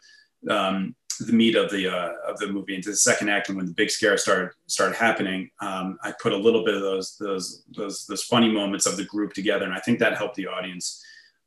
[0.52, 3.66] um, the meat of the uh, of the movie into the second act and when
[3.66, 5.52] the big scare started started happening.
[5.60, 9.04] Um, I put a little bit of those those those those funny moments of the
[9.04, 11.00] group together, and I think that helped the audience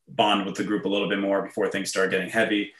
[0.07, 2.71] bond with the group a little bit more before things started getting heavy.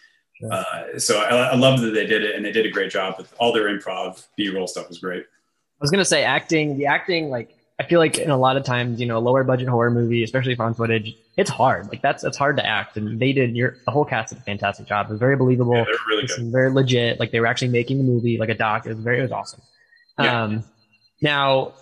[0.51, 3.15] Uh, so I, I love that they did it, and they did a great job
[3.17, 5.23] with all their improv B-roll stuff was great.
[5.23, 6.77] I was gonna say acting.
[6.77, 9.43] The acting, like I feel like in a lot of times, you know, a lower
[9.43, 11.87] budget horror movie, especially found footage, it's hard.
[11.87, 13.55] Like that's it's hard to act, and they did.
[13.55, 15.07] Your the whole cast did a fantastic job.
[15.07, 15.75] It was very believable.
[15.75, 16.51] Yeah, really good.
[16.51, 17.19] Very legit.
[17.19, 18.85] Like they were actually making the movie like a doc.
[18.85, 19.19] It was very.
[19.19, 19.61] It was awesome.
[20.19, 20.43] Yeah.
[20.43, 20.63] Um,
[21.21, 21.73] now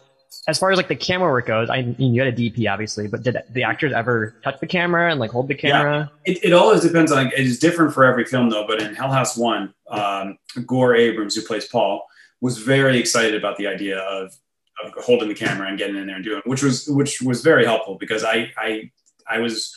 [0.48, 3.08] as far as like the camera work goes, I mean, you had a DP obviously,
[3.08, 6.12] but did the actors ever touch the camera and like hold the camera?
[6.26, 6.34] Yeah.
[6.34, 9.12] It, it always depends on, it is different for every film though, but in Hell
[9.12, 12.06] House One, um, Gore Abrams, who plays Paul,
[12.39, 14.34] was very excited about the idea of,
[14.84, 17.41] of holding the camera and getting in there and doing, it, which was, which was
[17.41, 18.91] very helpful because I, I,
[19.30, 19.76] I was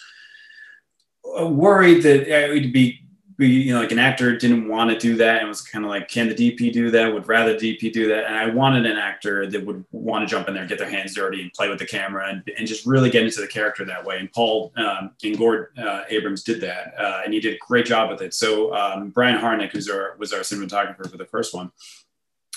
[1.25, 3.04] worried that it would be be
[3.39, 6.09] you know like an actor didn't want to do that and was kind of like
[6.09, 7.13] can the dp do that?
[7.13, 8.27] Would rather dp do that.
[8.27, 11.15] And i wanted an actor that would want to jump in there get their hands
[11.15, 14.05] dirty and play with the camera and, and just really get into the character that
[14.05, 14.19] way.
[14.19, 17.87] And paul um, and Gore uh, abrams did that uh, and he did a great
[17.87, 18.35] job with it.
[18.35, 21.71] So um, brian harnick who's our was our cinematographer for the first one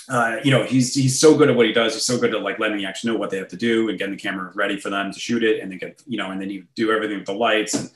[0.08, 1.92] uh, you know, he's he's so good at what he does.
[1.92, 3.98] He's so good at like letting the actors know what they have to do and
[3.98, 6.40] getting the camera ready for them to shoot it, and they get you know, and
[6.40, 7.90] then you do everything with the lights and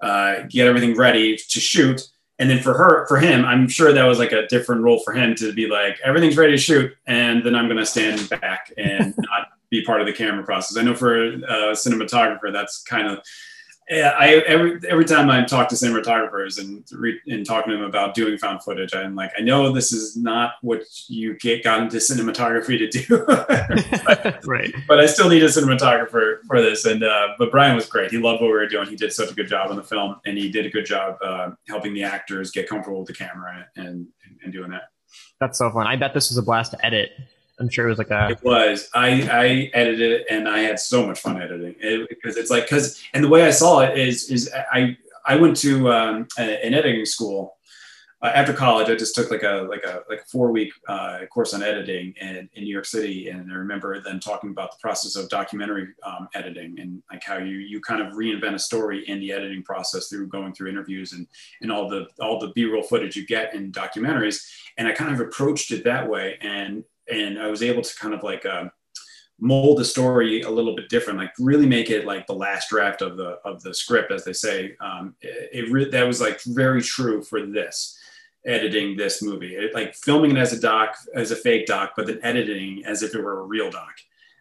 [0.00, 2.08] uh, get everything ready to shoot
[2.38, 5.12] and then for her for him i'm sure that was like a different role for
[5.12, 8.72] him to be like everything's ready to shoot and then i'm going to stand back
[8.76, 10.76] and not be part of the camera process.
[10.76, 13.18] I know for a cinematographer that's kind of
[13.90, 18.14] I every every time I talk to cinematographers and re, and talking to them about
[18.14, 21.98] doing found footage, I'm like, I know this is not what you get got into
[21.98, 23.24] cinematography to do,
[24.06, 24.74] but, right?
[24.88, 26.86] But I still need a cinematographer for this.
[26.86, 28.10] And uh, but Brian was great.
[28.10, 28.88] He loved what we were doing.
[28.88, 31.18] He did such a good job on the film, and he did a good job
[31.22, 34.06] uh, helping the actors get comfortable with the camera and
[34.42, 34.84] and doing that.
[35.40, 35.86] That's so fun.
[35.86, 37.10] I bet this was a blast to edit.
[37.60, 38.30] I'm sure it was like a.
[38.30, 38.88] It was.
[38.94, 42.64] I I edited it and I had so much fun editing it because it's like
[42.64, 46.74] because and the way I saw it is is I I went to um, an
[46.74, 47.56] editing school
[48.24, 48.88] uh, after college.
[48.88, 52.14] I just took like a like a like a four week uh, course on editing
[52.20, 55.88] in, in New York City, and I remember them talking about the process of documentary
[56.02, 59.62] um, editing and like how you you kind of reinvent a story in the editing
[59.62, 61.26] process through going through interviews and
[61.60, 64.42] and all the all the B roll footage you get in documentaries.
[64.76, 68.14] And I kind of approached it that way and and I was able to kind
[68.14, 68.64] of like uh,
[69.38, 73.02] mold the story a little bit different, like really make it like the last draft
[73.02, 74.76] of the of the script, as they say.
[74.80, 77.98] Um, it, it re- that was like very true for this
[78.46, 82.06] editing this movie, it, like filming it as a doc, as a fake doc, but
[82.06, 83.94] then editing as if it were a real doc.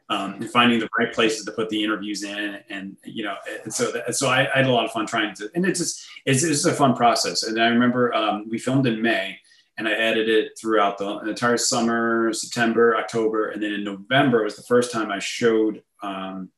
[0.09, 3.73] Um, and finding the right places to put the interviews in, and you know, and
[3.73, 6.05] so that, so I, I, had a lot of fun trying to, and it's just
[6.25, 7.43] it's, it's a fun process.
[7.43, 9.39] And I remember um, we filmed in May,
[9.77, 14.55] and I edited it throughout the entire summer, September, October, and then in November was
[14.55, 16.49] the first time I showed um,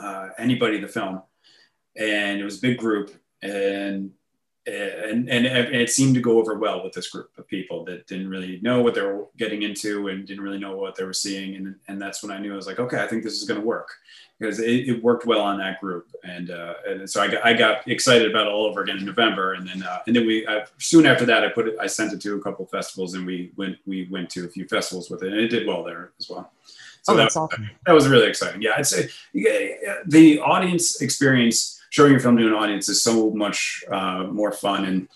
[0.00, 1.22] uh, anybody the film,
[1.96, 4.10] and it was a big group, and
[4.66, 8.06] and, and and it seemed to go over well with this group of people that
[8.06, 11.12] didn't really know what they were getting into and didn't really know what they were
[11.12, 13.44] seeing and and that's when I knew I was like okay I think this is
[13.44, 13.88] going to work
[14.38, 17.52] because it, it, worked well on that group and uh, and so I got, I
[17.52, 20.46] got excited about it all over again in November and then uh, and then we
[20.48, 23.24] I, soon after that I put it I sent it to a couple festivals and
[23.24, 26.12] we went we went to a few festivals with it and it did well there
[26.18, 26.52] as well.
[27.02, 27.70] So oh, that's that, awesome.
[27.86, 28.62] That was really exciting.
[28.62, 33.82] Yeah, I'd say the audience experience showing your film to an audience is so much
[33.90, 34.84] uh, more fun.
[34.84, 35.08] And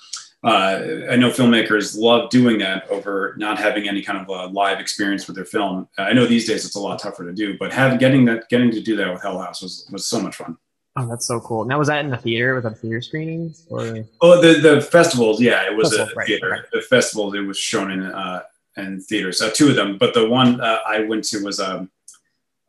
[0.43, 4.81] uh, I know filmmakers love doing that over not having any kind of a live
[4.81, 5.87] experience with their film.
[5.99, 8.71] I know these days it's a lot tougher to do, but having getting that getting
[8.71, 10.57] to do that with Hell House was was so much fun.
[10.97, 11.67] Oh, that's so cool.
[11.67, 12.55] Now, was that in the theater?
[12.55, 13.67] Was that theater screenings?
[13.69, 14.03] Or?
[14.23, 15.39] Oh, the the festivals.
[15.39, 16.49] Yeah, it was Festival, a theater.
[16.49, 16.65] Right.
[16.73, 18.43] The festival it was shown in uh,
[18.79, 19.43] in theaters.
[19.43, 21.91] Uh, two of them, but the one uh, I went to was um,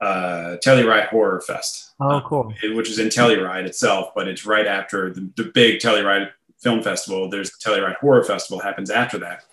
[0.02, 1.94] uh, Telluride Horror Fest.
[2.00, 2.54] Oh, cool.
[2.64, 6.82] Uh, which is in Telluride itself, but it's right after the, the big Telluride Film
[6.82, 7.30] Festival.
[7.30, 9.46] There's the Telluride Horror Festival happens after that.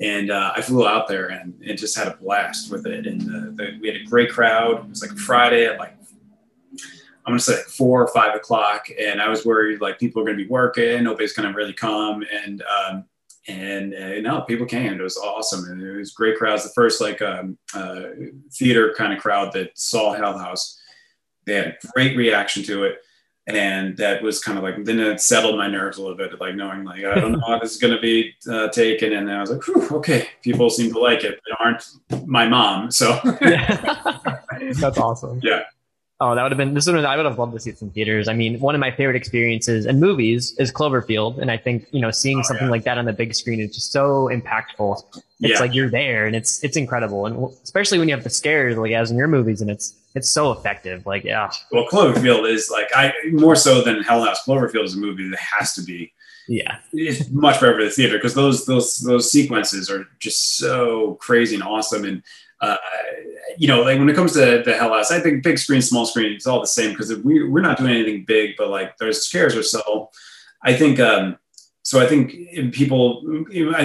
[0.00, 3.06] And uh, I flew out there and it just had a blast with it.
[3.06, 4.84] And the, the, we had a great crowd.
[4.84, 5.94] It was like a Friday at like,
[7.26, 8.88] I'm going to say like four or five o'clock.
[9.00, 11.04] And I was worried like people are going to be working.
[11.04, 12.24] Nobody's going to really come.
[12.32, 13.04] And um,
[13.46, 14.92] and uh, no, people came.
[14.92, 16.64] It was awesome, and it was great crowds.
[16.64, 18.02] The first like um, uh,
[18.52, 20.80] theater kind of crowd that saw Hell House,
[21.44, 22.98] they had a great reaction to it,
[23.46, 26.54] and that was kind of like then it settled my nerves a little bit, like
[26.54, 29.40] knowing like I don't know how this is going to be uh, taken, and I
[29.40, 31.38] was like, okay, people seem to like it.
[31.46, 31.84] They aren't
[32.26, 33.20] my mom, so
[34.80, 35.40] that's awesome.
[35.42, 35.64] Yeah.
[36.20, 37.82] Oh, that would have been this would have, I would have loved to see it
[37.82, 38.28] in theaters.
[38.28, 42.00] I mean, one of my favorite experiences in movies is Cloverfield, and I think you
[42.00, 42.70] know seeing oh, something yeah.
[42.70, 45.02] like that on the big screen is just so impactful.
[45.16, 45.58] It's yeah.
[45.58, 48.92] like you're there, and it's it's incredible, and especially when you have the scares like
[48.92, 51.04] as in your movies, and it's it's so effective.
[51.04, 51.50] Like yeah.
[51.72, 54.44] Well, Cloverfield is like I more so than Hell House.
[54.46, 56.12] Cloverfield is a movie that has to be
[56.46, 61.14] yeah it's much better for the theater because those those those sequences are just so
[61.14, 62.22] crazy and awesome and
[62.60, 62.76] uh,
[63.58, 66.06] you know, like when it comes to the Hell House, I think big screen, small
[66.06, 69.26] screen, it's all the same because we, we're not doing anything big, but like those
[69.26, 70.10] scares are so.
[70.62, 71.38] I think, um,
[71.82, 73.22] so I think people,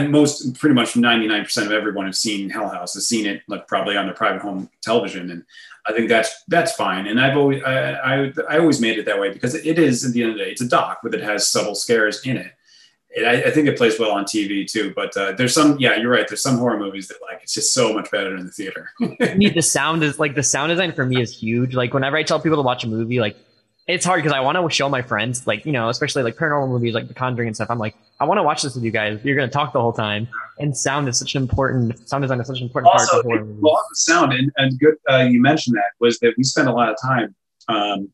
[0.07, 3.97] most pretty much 99% of everyone have seen Hell House, has seen it like probably
[3.97, 5.29] on their private home television.
[5.29, 5.43] And
[5.85, 7.07] I think that's, that's fine.
[7.07, 10.13] And I've always, I, I, I always made it that way because it is at
[10.13, 12.53] the end of the day, it's a doc, but it has subtle scares in it.
[13.17, 14.93] I, I, think it plays well on TV too.
[14.95, 16.27] But uh, there's some, yeah, you're right.
[16.27, 18.89] There's some horror movies that like it's just so much better in the theater.
[19.35, 21.73] me, the sound is like the sound design for me is huge.
[21.73, 23.35] Like whenever I tell people to watch a movie, like
[23.87, 26.69] it's hard because I want to show my friends, like you know, especially like paranormal
[26.69, 27.71] movies, like The Conjuring and stuff.
[27.71, 29.19] I'm like, I want to watch this with you guys.
[29.23, 30.27] You're going to talk the whole time,
[30.59, 33.57] and sound is such an important sound design is such an important also, part movies.
[33.59, 34.95] Well, sound and, and good.
[35.09, 37.35] Uh, you mentioned that was that we spent a lot of time.
[37.67, 38.09] Um,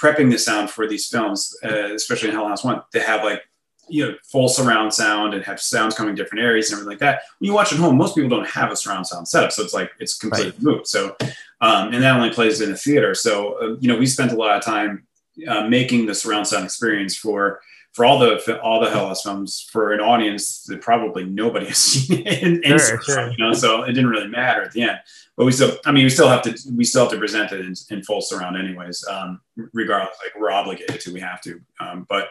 [0.00, 3.42] prepping the sound for these films, uh, especially in Hell House One, to have like
[3.88, 7.22] you know full surround sound and have sounds coming different areas and everything like that.
[7.38, 9.74] When you watch at home, most people don't have a surround sound setup, so it's
[9.74, 10.62] like it's completely right.
[10.62, 10.86] moved.
[10.86, 11.16] So,
[11.60, 13.14] um, and that only plays in a theater.
[13.14, 15.06] So, uh, you know, we spent a lot of time
[15.46, 17.60] uh, making the surround sound experience for
[17.96, 21.78] for all the all the Hell House films for an audience that probably nobody has
[21.78, 23.30] seen in sure, sure.
[23.30, 24.98] you know, so it didn't really matter at the end.
[25.34, 27.60] But we still, I mean, we still have to we still have to present it
[27.60, 29.02] in, in full surround, anyways.
[29.08, 29.40] Um,
[29.72, 31.58] regardless, like we're obligated to, we have to.
[31.80, 32.28] Um, but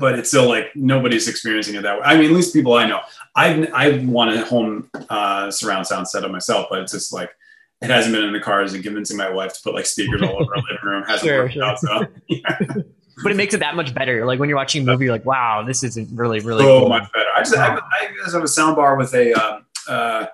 [0.00, 2.04] but it's still like nobody's experiencing it that way.
[2.04, 3.00] I mean, at least people I know.
[3.36, 7.30] I I want a home uh, surround sound setup myself, but it's just like
[7.80, 10.42] it hasn't been in the cars and convincing my wife to put like speakers all
[10.42, 11.62] over our living room hasn't sure, worked sure.
[11.62, 11.78] out.
[11.78, 12.58] So, yeah.
[13.22, 14.24] but it makes it that much better.
[14.24, 16.88] Like when you're watching a movie, you're like, wow, this isn't really really so cool.
[16.88, 17.26] much better.
[17.36, 20.26] I just I, I just have a sound bar with a um, uh,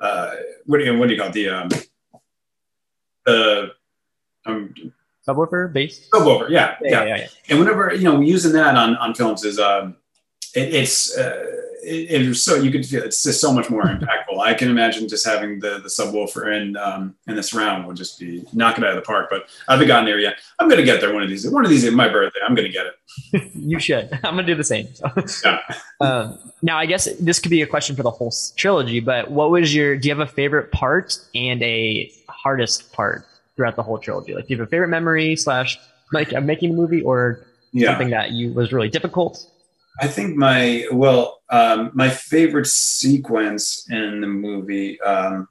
[0.00, 0.34] uh,
[0.66, 1.34] what do you what do you call it?
[1.34, 1.68] the um,
[3.26, 3.72] the
[4.46, 4.74] um,
[5.26, 7.04] subwoofer bass subwoofer yeah yeah, yeah.
[7.04, 7.26] yeah, yeah.
[7.48, 9.96] and whenever you know using that on on films is um
[10.54, 11.46] it, it's uh,
[11.82, 15.08] it, it's so you can feel it's just so much more impactful i can imagine
[15.08, 18.84] just having the the subwoofer and um and the surround would just be knock it
[18.84, 21.22] out of the park but i haven't gotten there yet i'm gonna get there one
[21.22, 24.34] of these one of these in my birthday i'm gonna get it you should i'm
[24.34, 24.88] gonna do the same
[25.44, 25.60] yeah.
[26.00, 29.50] um, now i guess this could be a question for the whole trilogy but what
[29.50, 33.98] was your do you have a favorite part and a hardest part throughout the whole
[33.98, 34.34] trilogy?
[34.34, 35.78] Like, do you have a favorite memory slash
[36.12, 37.88] like making a movie or yeah.
[37.88, 39.50] something that you was really difficult?
[40.00, 45.48] I think my well, um, my favorite sequence in the movie um,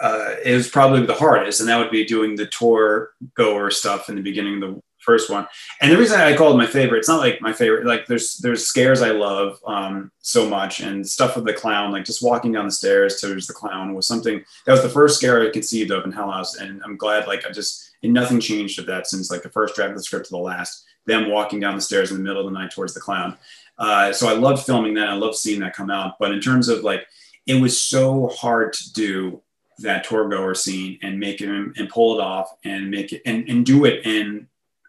[0.00, 4.16] uh, is probably the hardest, and that would be doing the tour goer stuff in
[4.16, 5.46] the beginning of the first one.
[5.80, 7.86] And the reason I call it my favorite, it's not like my favorite.
[7.86, 11.92] Like there's there's scares I love um, so much, and stuff with the clown.
[11.92, 15.16] Like just walking down the stairs towards the clown was something that was the first
[15.16, 18.40] scare I conceived of in Hell House, and I'm glad like I just and nothing
[18.40, 20.84] changed of that since like the first draft of the script to the last.
[21.08, 23.36] Them walking down the stairs in the middle of the night towards the clown.
[23.78, 25.08] Uh, so I loved filming that.
[25.08, 26.18] I loved seeing that come out.
[26.20, 27.06] But in terms of like,
[27.46, 29.42] it was so hard to do
[29.78, 33.48] that tour goer scene and make it and pull it off and make it and,
[33.48, 34.48] and do it in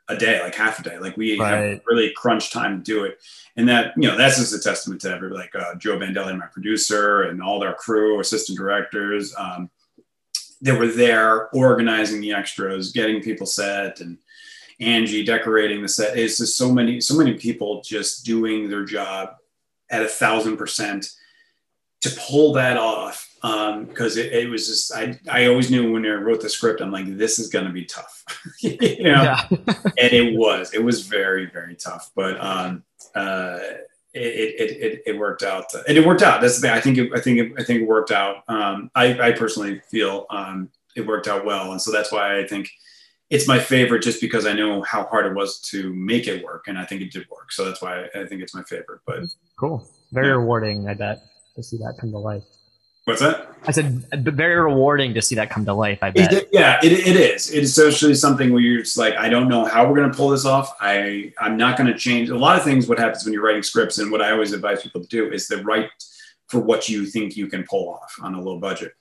[0.10, 0.98] a day, like half a day.
[0.98, 1.52] Like we right.
[1.52, 3.20] have really crunch time to do it.
[3.56, 6.48] And that, you know, that's just a testament to every like uh, Joe Bandelli, my
[6.48, 9.34] producer, and all their crew, assistant directors.
[9.38, 9.70] Um,
[10.62, 14.18] they were there organizing the extras, getting people set, and
[14.80, 16.18] Angie decorating the set.
[16.18, 19.36] It's just so many, so many people just doing their job
[19.90, 21.12] at a thousand percent
[22.02, 26.06] to pull that off because um, it, it, was just I, I always knew when
[26.06, 28.24] I wrote the script I'm like this is going to be tough.
[28.62, 29.36] You know?
[29.50, 32.84] And it was it was very very tough but um,
[33.16, 33.60] uh,
[34.14, 36.42] it, it, it, it worked out and it worked out.
[36.42, 36.72] That's the thing.
[36.72, 38.44] I think it, I think it, I think it worked out.
[38.48, 41.72] Um, I, I personally feel um, it worked out well.
[41.72, 42.70] And so that's why I think
[43.30, 46.68] it's my favorite just because I know how hard it was to make it work
[46.68, 49.24] and I think it did work so that's why I think it's my favorite but
[49.60, 50.34] cool very yeah.
[50.34, 51.22] rewarding I bet
[51.56, 52.44] to see that come to life
[53.10, 53.56] What's that?
[53.66, 55.98] I said very rewarding to see that come to life.
[56.04, 56.32] I bet.
[56.32, 57.52] It, yeah, it, it is.
[57.52, 60.16] It is socially something where you're just like, I don't know how we're going to
[60.16, 60.76] pull this off.
[60.80, 62.88] I I'm not going to change a lot of things.
[62.88, 65.48] What happens when you're writing scripts, and what I always advise people to do is
[65.48, 65.90] to write
[66.50, 68.94] for what you think you can pull off on a low budget.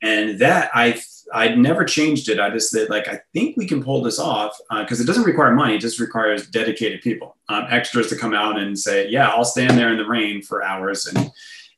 [0.00, 0.92] And that I
[1.32, 2.40] I never changed it.
[2.40, 5.24] I just said like I think we can pull this off because uh, it doesn't
[5.24, 5.76] require money.
[5.76, 9.78] It just requires dedicated people, um, extras to come out and say, yeah, I'll stand
[9.78, 11.30] there in the rain for hours and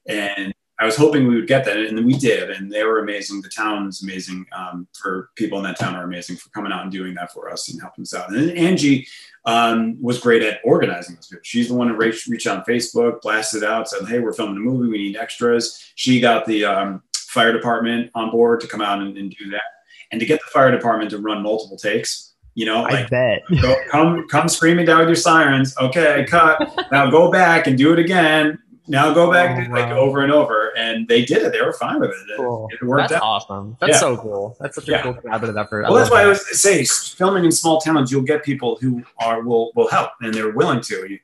[0.08, 3.40] and I was hoping we would get that, and we did, and they were amazing.
[3.40, 6.82] The town town's amazing um, for people in that town are amazing for coming out
[6.82, 8.30] and doing that for us and helping us out.
[8.30, 9.06] And then Angie
[9.44, 11.32] um, was great at organizing this.
[11.42, 14.56] She's the one who reached, reached out on Facebook, blasted out, said, "Hey, we're filming
[14.56, 14.88] a movie.
[14.88, 19.16] We need extras." She got the um, fire department on board to come out and,
[19.16, 19.62] and, do that,
[20.10, 22.34] and to get the fire department to run multiple takes.
[22.54, 23.42] You know, like, I bet.
[23.62, 25.74] go, come, come screaming down with your sirens.
[25.78, 26.70] Okay, cut.
[26.92, 30.76] now go back and do it again now go back oh, like over and over
[30.76, 32.68] and they did it they were fine with it cool.
[32.70, 33.22] it, worked that's out.
[33.22, 33.98] awesome that's yeah.
[33.98, 35.02] so cool that's such a yeah.
[35.02, 36.26] cool collaborative effort well that's why that.
[36.26, 40.10] i was say filming in small towns you'll get people who are will will help
[40.20, 41.18] and they're willing to you,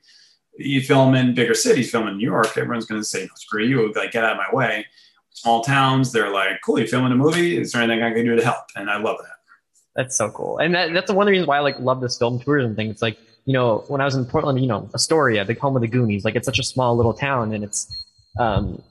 [0.56, 3.64] you film in bigger cities film in new york everyone's going to say no, screw
[3.64, 4.86] you like get out of my way
[5.40, 8.36] small towns they're like cool you're filming a movie is there anything i can do
[8.36, 9.36] to help and i love that
[9.96, 12.18] that's so cool and that, that's one of the reasons why i like love this
[12.18, 15.42] film tourism thing it's like you know, when I was in Portland, you know, Astoria,
[15.42, 18.04] the home of the Goonies, like it's such a small little town and it's,
[18.38, 18.82] um,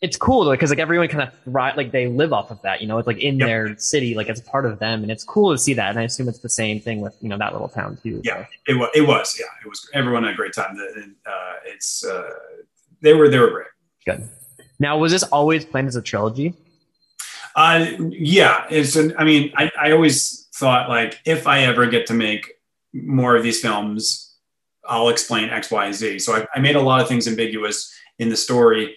[0.00, 2.88] it's cool because like everyone kind of thrive, like they live off of that, you
[2.88, 3.46] know, it's like in yep.
[3.46, 5.02] their city, like it's part of them.
[5.02, 5.90] And it's cool to see that.
[5.90, 8.22] And I assume it's the same thing with, you know, that little town too.
[8.24, 8.50] Yeah, so.
[8.68, 10.74] it was, it was, yeah, it was, everyone had a great time.
[11.26, 11.30] Uh,
[11.66, 12.30] it's, uh,
[13.02, 13.66] they were, they were great.
[14.06, 14.26] Good.
[14.82, 16.54] Now, was this always planned as a trilogy?
[17.54, 22.08] Uh, yeah, it's, an, I mean, I, I always thought like, if I ever get
[22.08, 22.54] to make
[22.92, 24.34] more of these films,
[24.84, 26.18] I'll explain X, Y, Z.
[26.18, 28.96] So I, I made a lot of things ambiguous in the story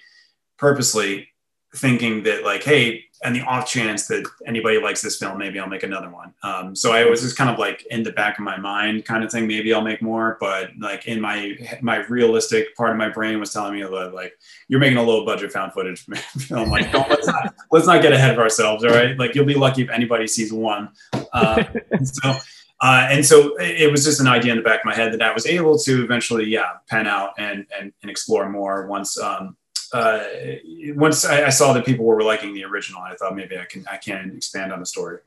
[0.57, 1.27] purposely,
[1.75, 5.67] thinking that like, hey, and the off chance that anybody likes this film, maybe I'll
[5.67, 6.33] make another one.
[6.43, 9.23] Um, so I was just kind of like in the back of my mind kind
[9.23, 9.47] of thing.
[9.47, 13.51] Maybe I'll make more, but like in my my realistic part of my brain was
[13.51, 14.33] telling me that like
[14.67, 16.01] you're making a low budget found footage
[16.38, 16.69] film.
[16.69, 18.83] Like don't let's not let's not get ahead of ourselves.
[18.83, 20.89] All right, like you'll be lucky if anybody sees one.
[21.33, 21.63] Uh,
[22.03, 22.35] so
[22.81, 25.21] uh, and so it was just an idea in the back of my head that
[25.21, 29.55] I was able to eventually, yeah, pen out and and, and explore more once um,
[29.95, 30.23] uh,
[30.95, 33.01] once I, I, saw that people were liking the original.
[33.01, 35.19] I thought maybe I can I can expand on the story.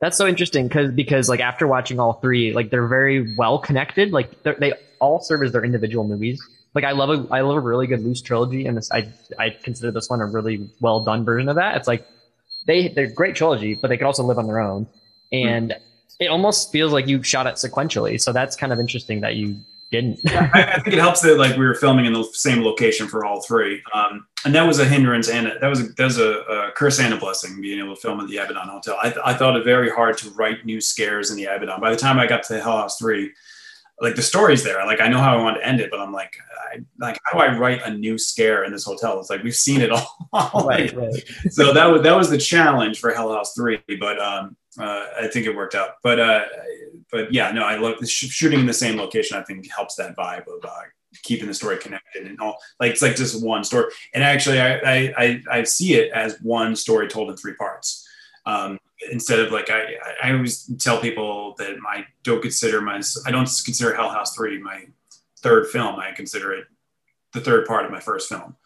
[0.00, 4.12] That's so interesting because because like after watching all three, like they're very well connected.
[4.12, 6.46] Like they all serve as their individual movies.
[6.74, 9.50] Like I love a I love a really good loose trilogy, and this I I
[9.50, 11.76] consider this one a really well done version of that.
[11.76, 12.06] It's like
[12.66, 14.86] they they're great trilogy, but they could also live on their own.
[15.32, 15.80] And mm
[16.20, 18.20] it almost feels like you shot it sequentially.
[18.20, 19.56] So that's kind of interesting that you
[19.92, 20.18] didn't.
[20.30, 23.24] I, I, think it helps that like we were filming in the same location for
[23.24, 26.40] all three, um, and that was a hindrance and that was a, that was a,
[26.40, 28.98] a, curse and a blessing being able to film at the Abaddon Hotel.
[29.00, 31.80] I, th- I thought it very hard to write new scares in the Abaddon.
[31.80, 33.32] By the time I got to Hell House three,
[34.00, 34.84] like the story's there.
[34.84, 36.36] Like I know how I want to end it, but I'm like,
[36.72, 39.20] I, like how do I write a new scare in this hotel?
[39.20, 40.16] It's like we've seen it all.
[40.66, 41.24] right, right.
[41.50, 45.28] so that was that was the challenge for Hell House three, but um, uh, I
[45.28, 45.96] think it worked out.
[46.02, 46.44] But uh,
[47.12, 49.36] but yeah, no, I love sh- shooting in the same location.
[49.36, 50.70] I think helps that vibe of uh,
[51.22, 52.56] keeping the story connected and all.
[52.80, 53.92] Like it's like just one story.
[54.14, 58.08] And actually, I I I, I see it as one story told in three parts.
[58.46, 58.80] Um,
[59.10, 63.48] instead of like I, I always tell people that I don't consider my I don't
[63.64, 64.86] consider Hell House three my
[65.40, 65.96] third film.
[65.96, 66.66] I consider it
[67.34, 68.56] the third part of my first film.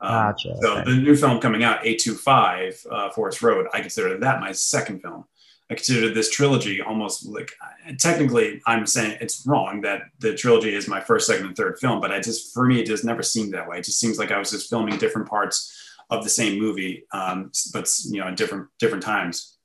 [0.00, 0.54] Um, gotcha.
[0.60, 0.90] So okay.
[0.90, 5.24] the new film coming out, A25 uh, Forest Road, I consider that my second film.
[5.70, 7.50] I consider this trilogy almost like
[7.98, 12.00] technically I'm saying it's wrong that the trilogy is my first, second, and third film,
[12.00, 13.78] but I just for me it just never seemed that way.
[13.78, 15.72] It just seems like I was just filming different parts
[16.10, 19.58] of the same movie, um, but you know, at different different times.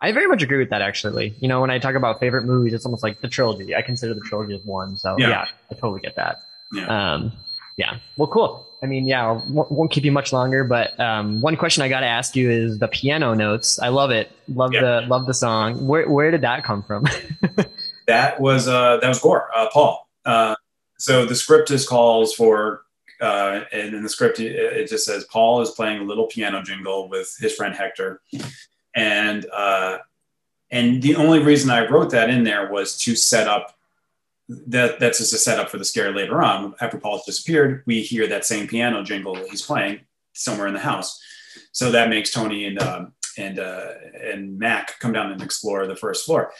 [0.00, 0.82] I very much agree with that.
[0.82, 3.76] Actually, you know, when I talk about favorite movies, it's almost like the trilogy.
[3.76, 4.96] I consider the trilogy as one.
[4.96, 6.42] So yeah, yeah I totally get that.
[6.72, 6.86] Yeah.
[6.86, 7.32] Um,
[7.76, 7.98] yeah.
[8.16, 8.66] Well, cool.
[8.82, 12.06] I mean, yeah, won't keep you much longer, but um, one question I got to
[12.06, 13.78] ask you is the piano notes.
[13.78, 14.30] I love it.
[14.48, 14.80] Love yeah.
[14.82, 15.86] the love the song.
[15.86, 17.06] Where where did that come from?
[18.06, 20.06] that was uh, that was Gore uh, Paul.
[20.26, 20.54] Uh,
[20.98, 22.82] so the script is calls for,
[23.22, 26.62] uh, and in the script it, it, just says Paul is playing a little piano
[26.62, 28.20] jingle with his friend Hector,
[28.94, 29.98] and uh,
[30.70, 33.76] and the only reason I wrote that in there was to set up
[34.48, 36.74] that that's just a setup for the scare later on.
[36.80, 40.00] After Paul's disappeared, we hear that same piano jingle he's playing
[40.32, 41.20] somewhere in the house.
[41.72, 43.06] So that makes Tony and uh,
[43.38, 43.86] and uh,
[44.22, 46.52] and Mac come down and explore the first floor.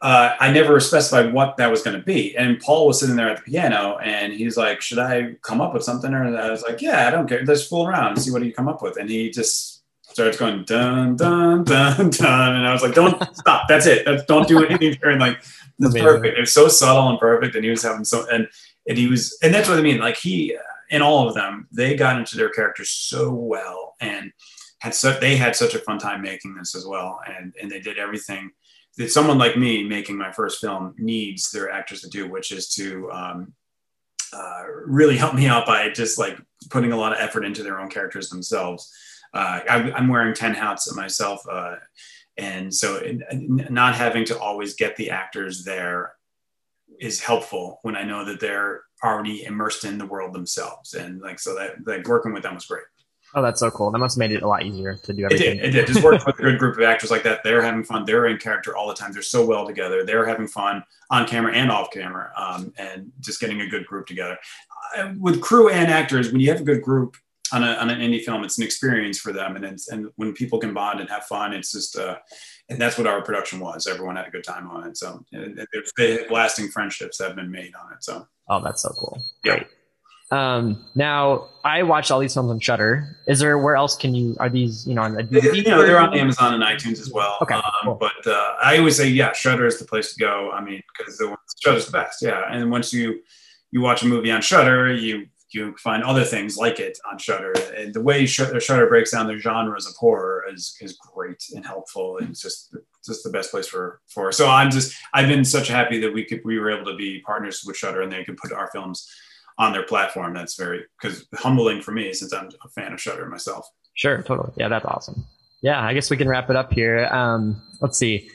[0.00, 3.30] Uh, I never specified what that was going to be, and Paul was sitting there
[3.30, 6.62] at the piano, and he's like, "Should I come up with something?" Or I was
[6.62, 7.42] like, "Yeah, I don't care.
[7.44, 9.73] Let's fool around and see what you come up with." And he just
[10.14, 13.64] starts going dun dun dun dun, and I was like, "Don't stop.
[13.68, 14.06] That's it.
[14.06, 15.38] That's, don't do anything." And like
[15.78, 16.38] it's perfect.
[16.38, 18.48] It was so subtle and perfect, and he was having so and
[18.88, 19.98] and he was and that's what I mean.
[19.98, 20.56] Like he
[20.90, 24.32] and all of them, they got into their characters so well and
[24.78, 27.80] had such they had such a fun time making this as well, and and they
[27.80, 28.50] did everything
[28.96, 32.68] that someone like me making my first film needs their actors to do, which is
[32.68, 33.52] to um,
[34.32, 36.38] uh, really help me out by just like
[36.70, 38.92] putting a lot of effort into their own characters themselves.
[39.34, 41.42] Uh, I, am wearing 10 hats myself.
[41.50, 41.76] Uh,
[42.36, 43.00] and so
[43.32, 46.14] not having to always get the actors there
[47.00, 51.38] is helpful when i know that they're already immersed in the world themselves and like
[51.38, 52.84] so that like working with them was great.
[53.36, 53.90] Oh that's so cool.
[53.90, 55.58] That must have made it a lot easier to do everything.
[55.58, 55.86] it did it did.
[55.88, 58.04] Just working with a good group of actors like that they're having fun.
[58.04, 59.12] They're in character all the time.
[59.12, 60.04] They're so well together.
[60.04, 64.06] They're having fun on camera and off camera um, and just getting a good group
[64.06, 64.38] together.
[64.96, 67.16] Uh, with crew and actors when you have a good group
[67.52, 69.56] on, a, on an indie film, it's an experience for them.
[69.56, 72.16] And it's, and when people can bond and have fun, it's just, uh,
[72.68, 73.86] and that's what our production was.
[73.86, 74.96] Everyone had a good time on it.
[74.96, 75.24] So
[76.30, 78.02] lasting friendships have been made on it.
[78.02, 79.22] So, oh, that's so cool.
[79.44, 79.56] Yeah.
[79.56, 79.66] Great.
[80.30, 83.18] Um, now I watched all these films on Shudder.
[83.28, 85.54] Is there where else can you are these you know on DVD?
[85.54, 87.36] You know they're on Amazon and iTunes as well.
[87.42, 87.94] Okay, um, cool.
[87.94, 90.50] but uh, I always say yeah, Shudder is the place to go.
[90.50, 92.22] I mean because the Shudder's the best.
[92.22, 93.20] Yeah, and once you
[93.70, 97.52] you watch a movie on Shudder, you you find other things like it on Shudder.
[97.76, 102.18] And the way Shudder breaks down the genres of horror is is great and helpful.
[102.18, 104.32] And it's just just the best place for for.
[104.32, 107.20] So I'm just I've been such happy that we could we were able to be
[107.20, 109.08] partners with Shudder, and they could put our films
[109.58, 110.34] on their platform.
[110.34, 113.68] That's very because humbling for me since I'm a fan of Shudder myself.
[113.94, 114.52] Sure, totally.
[114.56, 115.24] Yeah, that's awesome.
[115.62, 117.06] Yeah, I guess we can wrap it up here.
[117.06, 118.30] Um, let's see.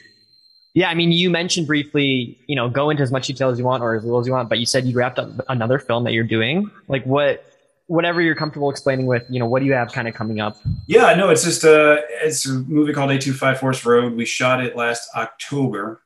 [0.80, 3.66] Yeah, I mean, you mentioned briefly, you know, go into as much detail as you
[3.66, 6.06] want or as little as you want, but you said you wrapped up another film
[6.06, 6.72] that you're doing.
[6.88, 7.44] Like, what,
[7.88, 10.56] whatever you're comfortable explaining with, you know, what do you have kind of coming up?
[10.88, 14.14] Yeah, no, it's just a, uh, it's a movie called A25 Forest Road.
[14.16, 16.02] We shot it last October,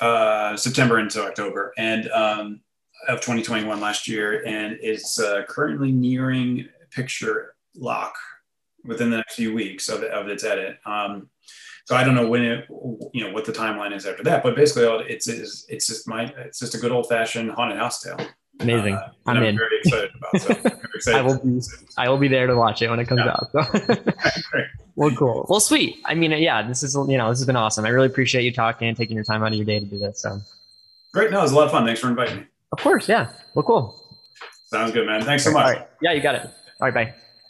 [0.00, 2.60] uh, September into October, and um,
[3.08, 8.14] of 2021 last year, and it's uh, currently nearing picture lock
[8.84, 10.78] within the next few weeks of, of its edit.
[10.86, 11.28] Um,
[11.84, 12.66] so I don't know when it,
[13.12, 14.42] you know, what the timeline is after that.
[14.42, 18.00] But basically, it's it's it's just my it's just a good old fashioned haunted house
[18.00, 18.18] tale.
[18.60, 18.94] Amazing.
[18.94, 19.56] Uh, I'm, I'm, in.
[19.56, 20.40] very excited about.
[20.40, 21.60] So excited I will be.
[21.98, 23.32] I will be there to watch it when it comes yeah.
[23.32, 23.50] out.
[23.52, 24.12] So.
[24.96, 25.46] well, cool.
[25.48, 25.96] Well, sweet.
[26.04, 27.84] I mean, yeah, this is you know this has been awesome.
[27.84, 29.98] I really appreciate you talking and taking your time out of your day to do
[29.98, 30.22] this.
[30.22, 30.40] So.
[31.12, 31.30] Great.
[31.30, 31.84] No, it was a lot of fun.
[31.84, 32.46] Thanks for inviting me.
[32.72, 33.08] Of course.
[33.08, 33.30] Yeah.
[33.54, 34.02] Well, cool.
[34.66, 35.22] Sounds good, man.
[35.22, 35.78] Thanks so much.
[36.00, 36.42] Yeah, you got it.
[36.80, 36.94] All right.
[36.94, 37.14] Bye.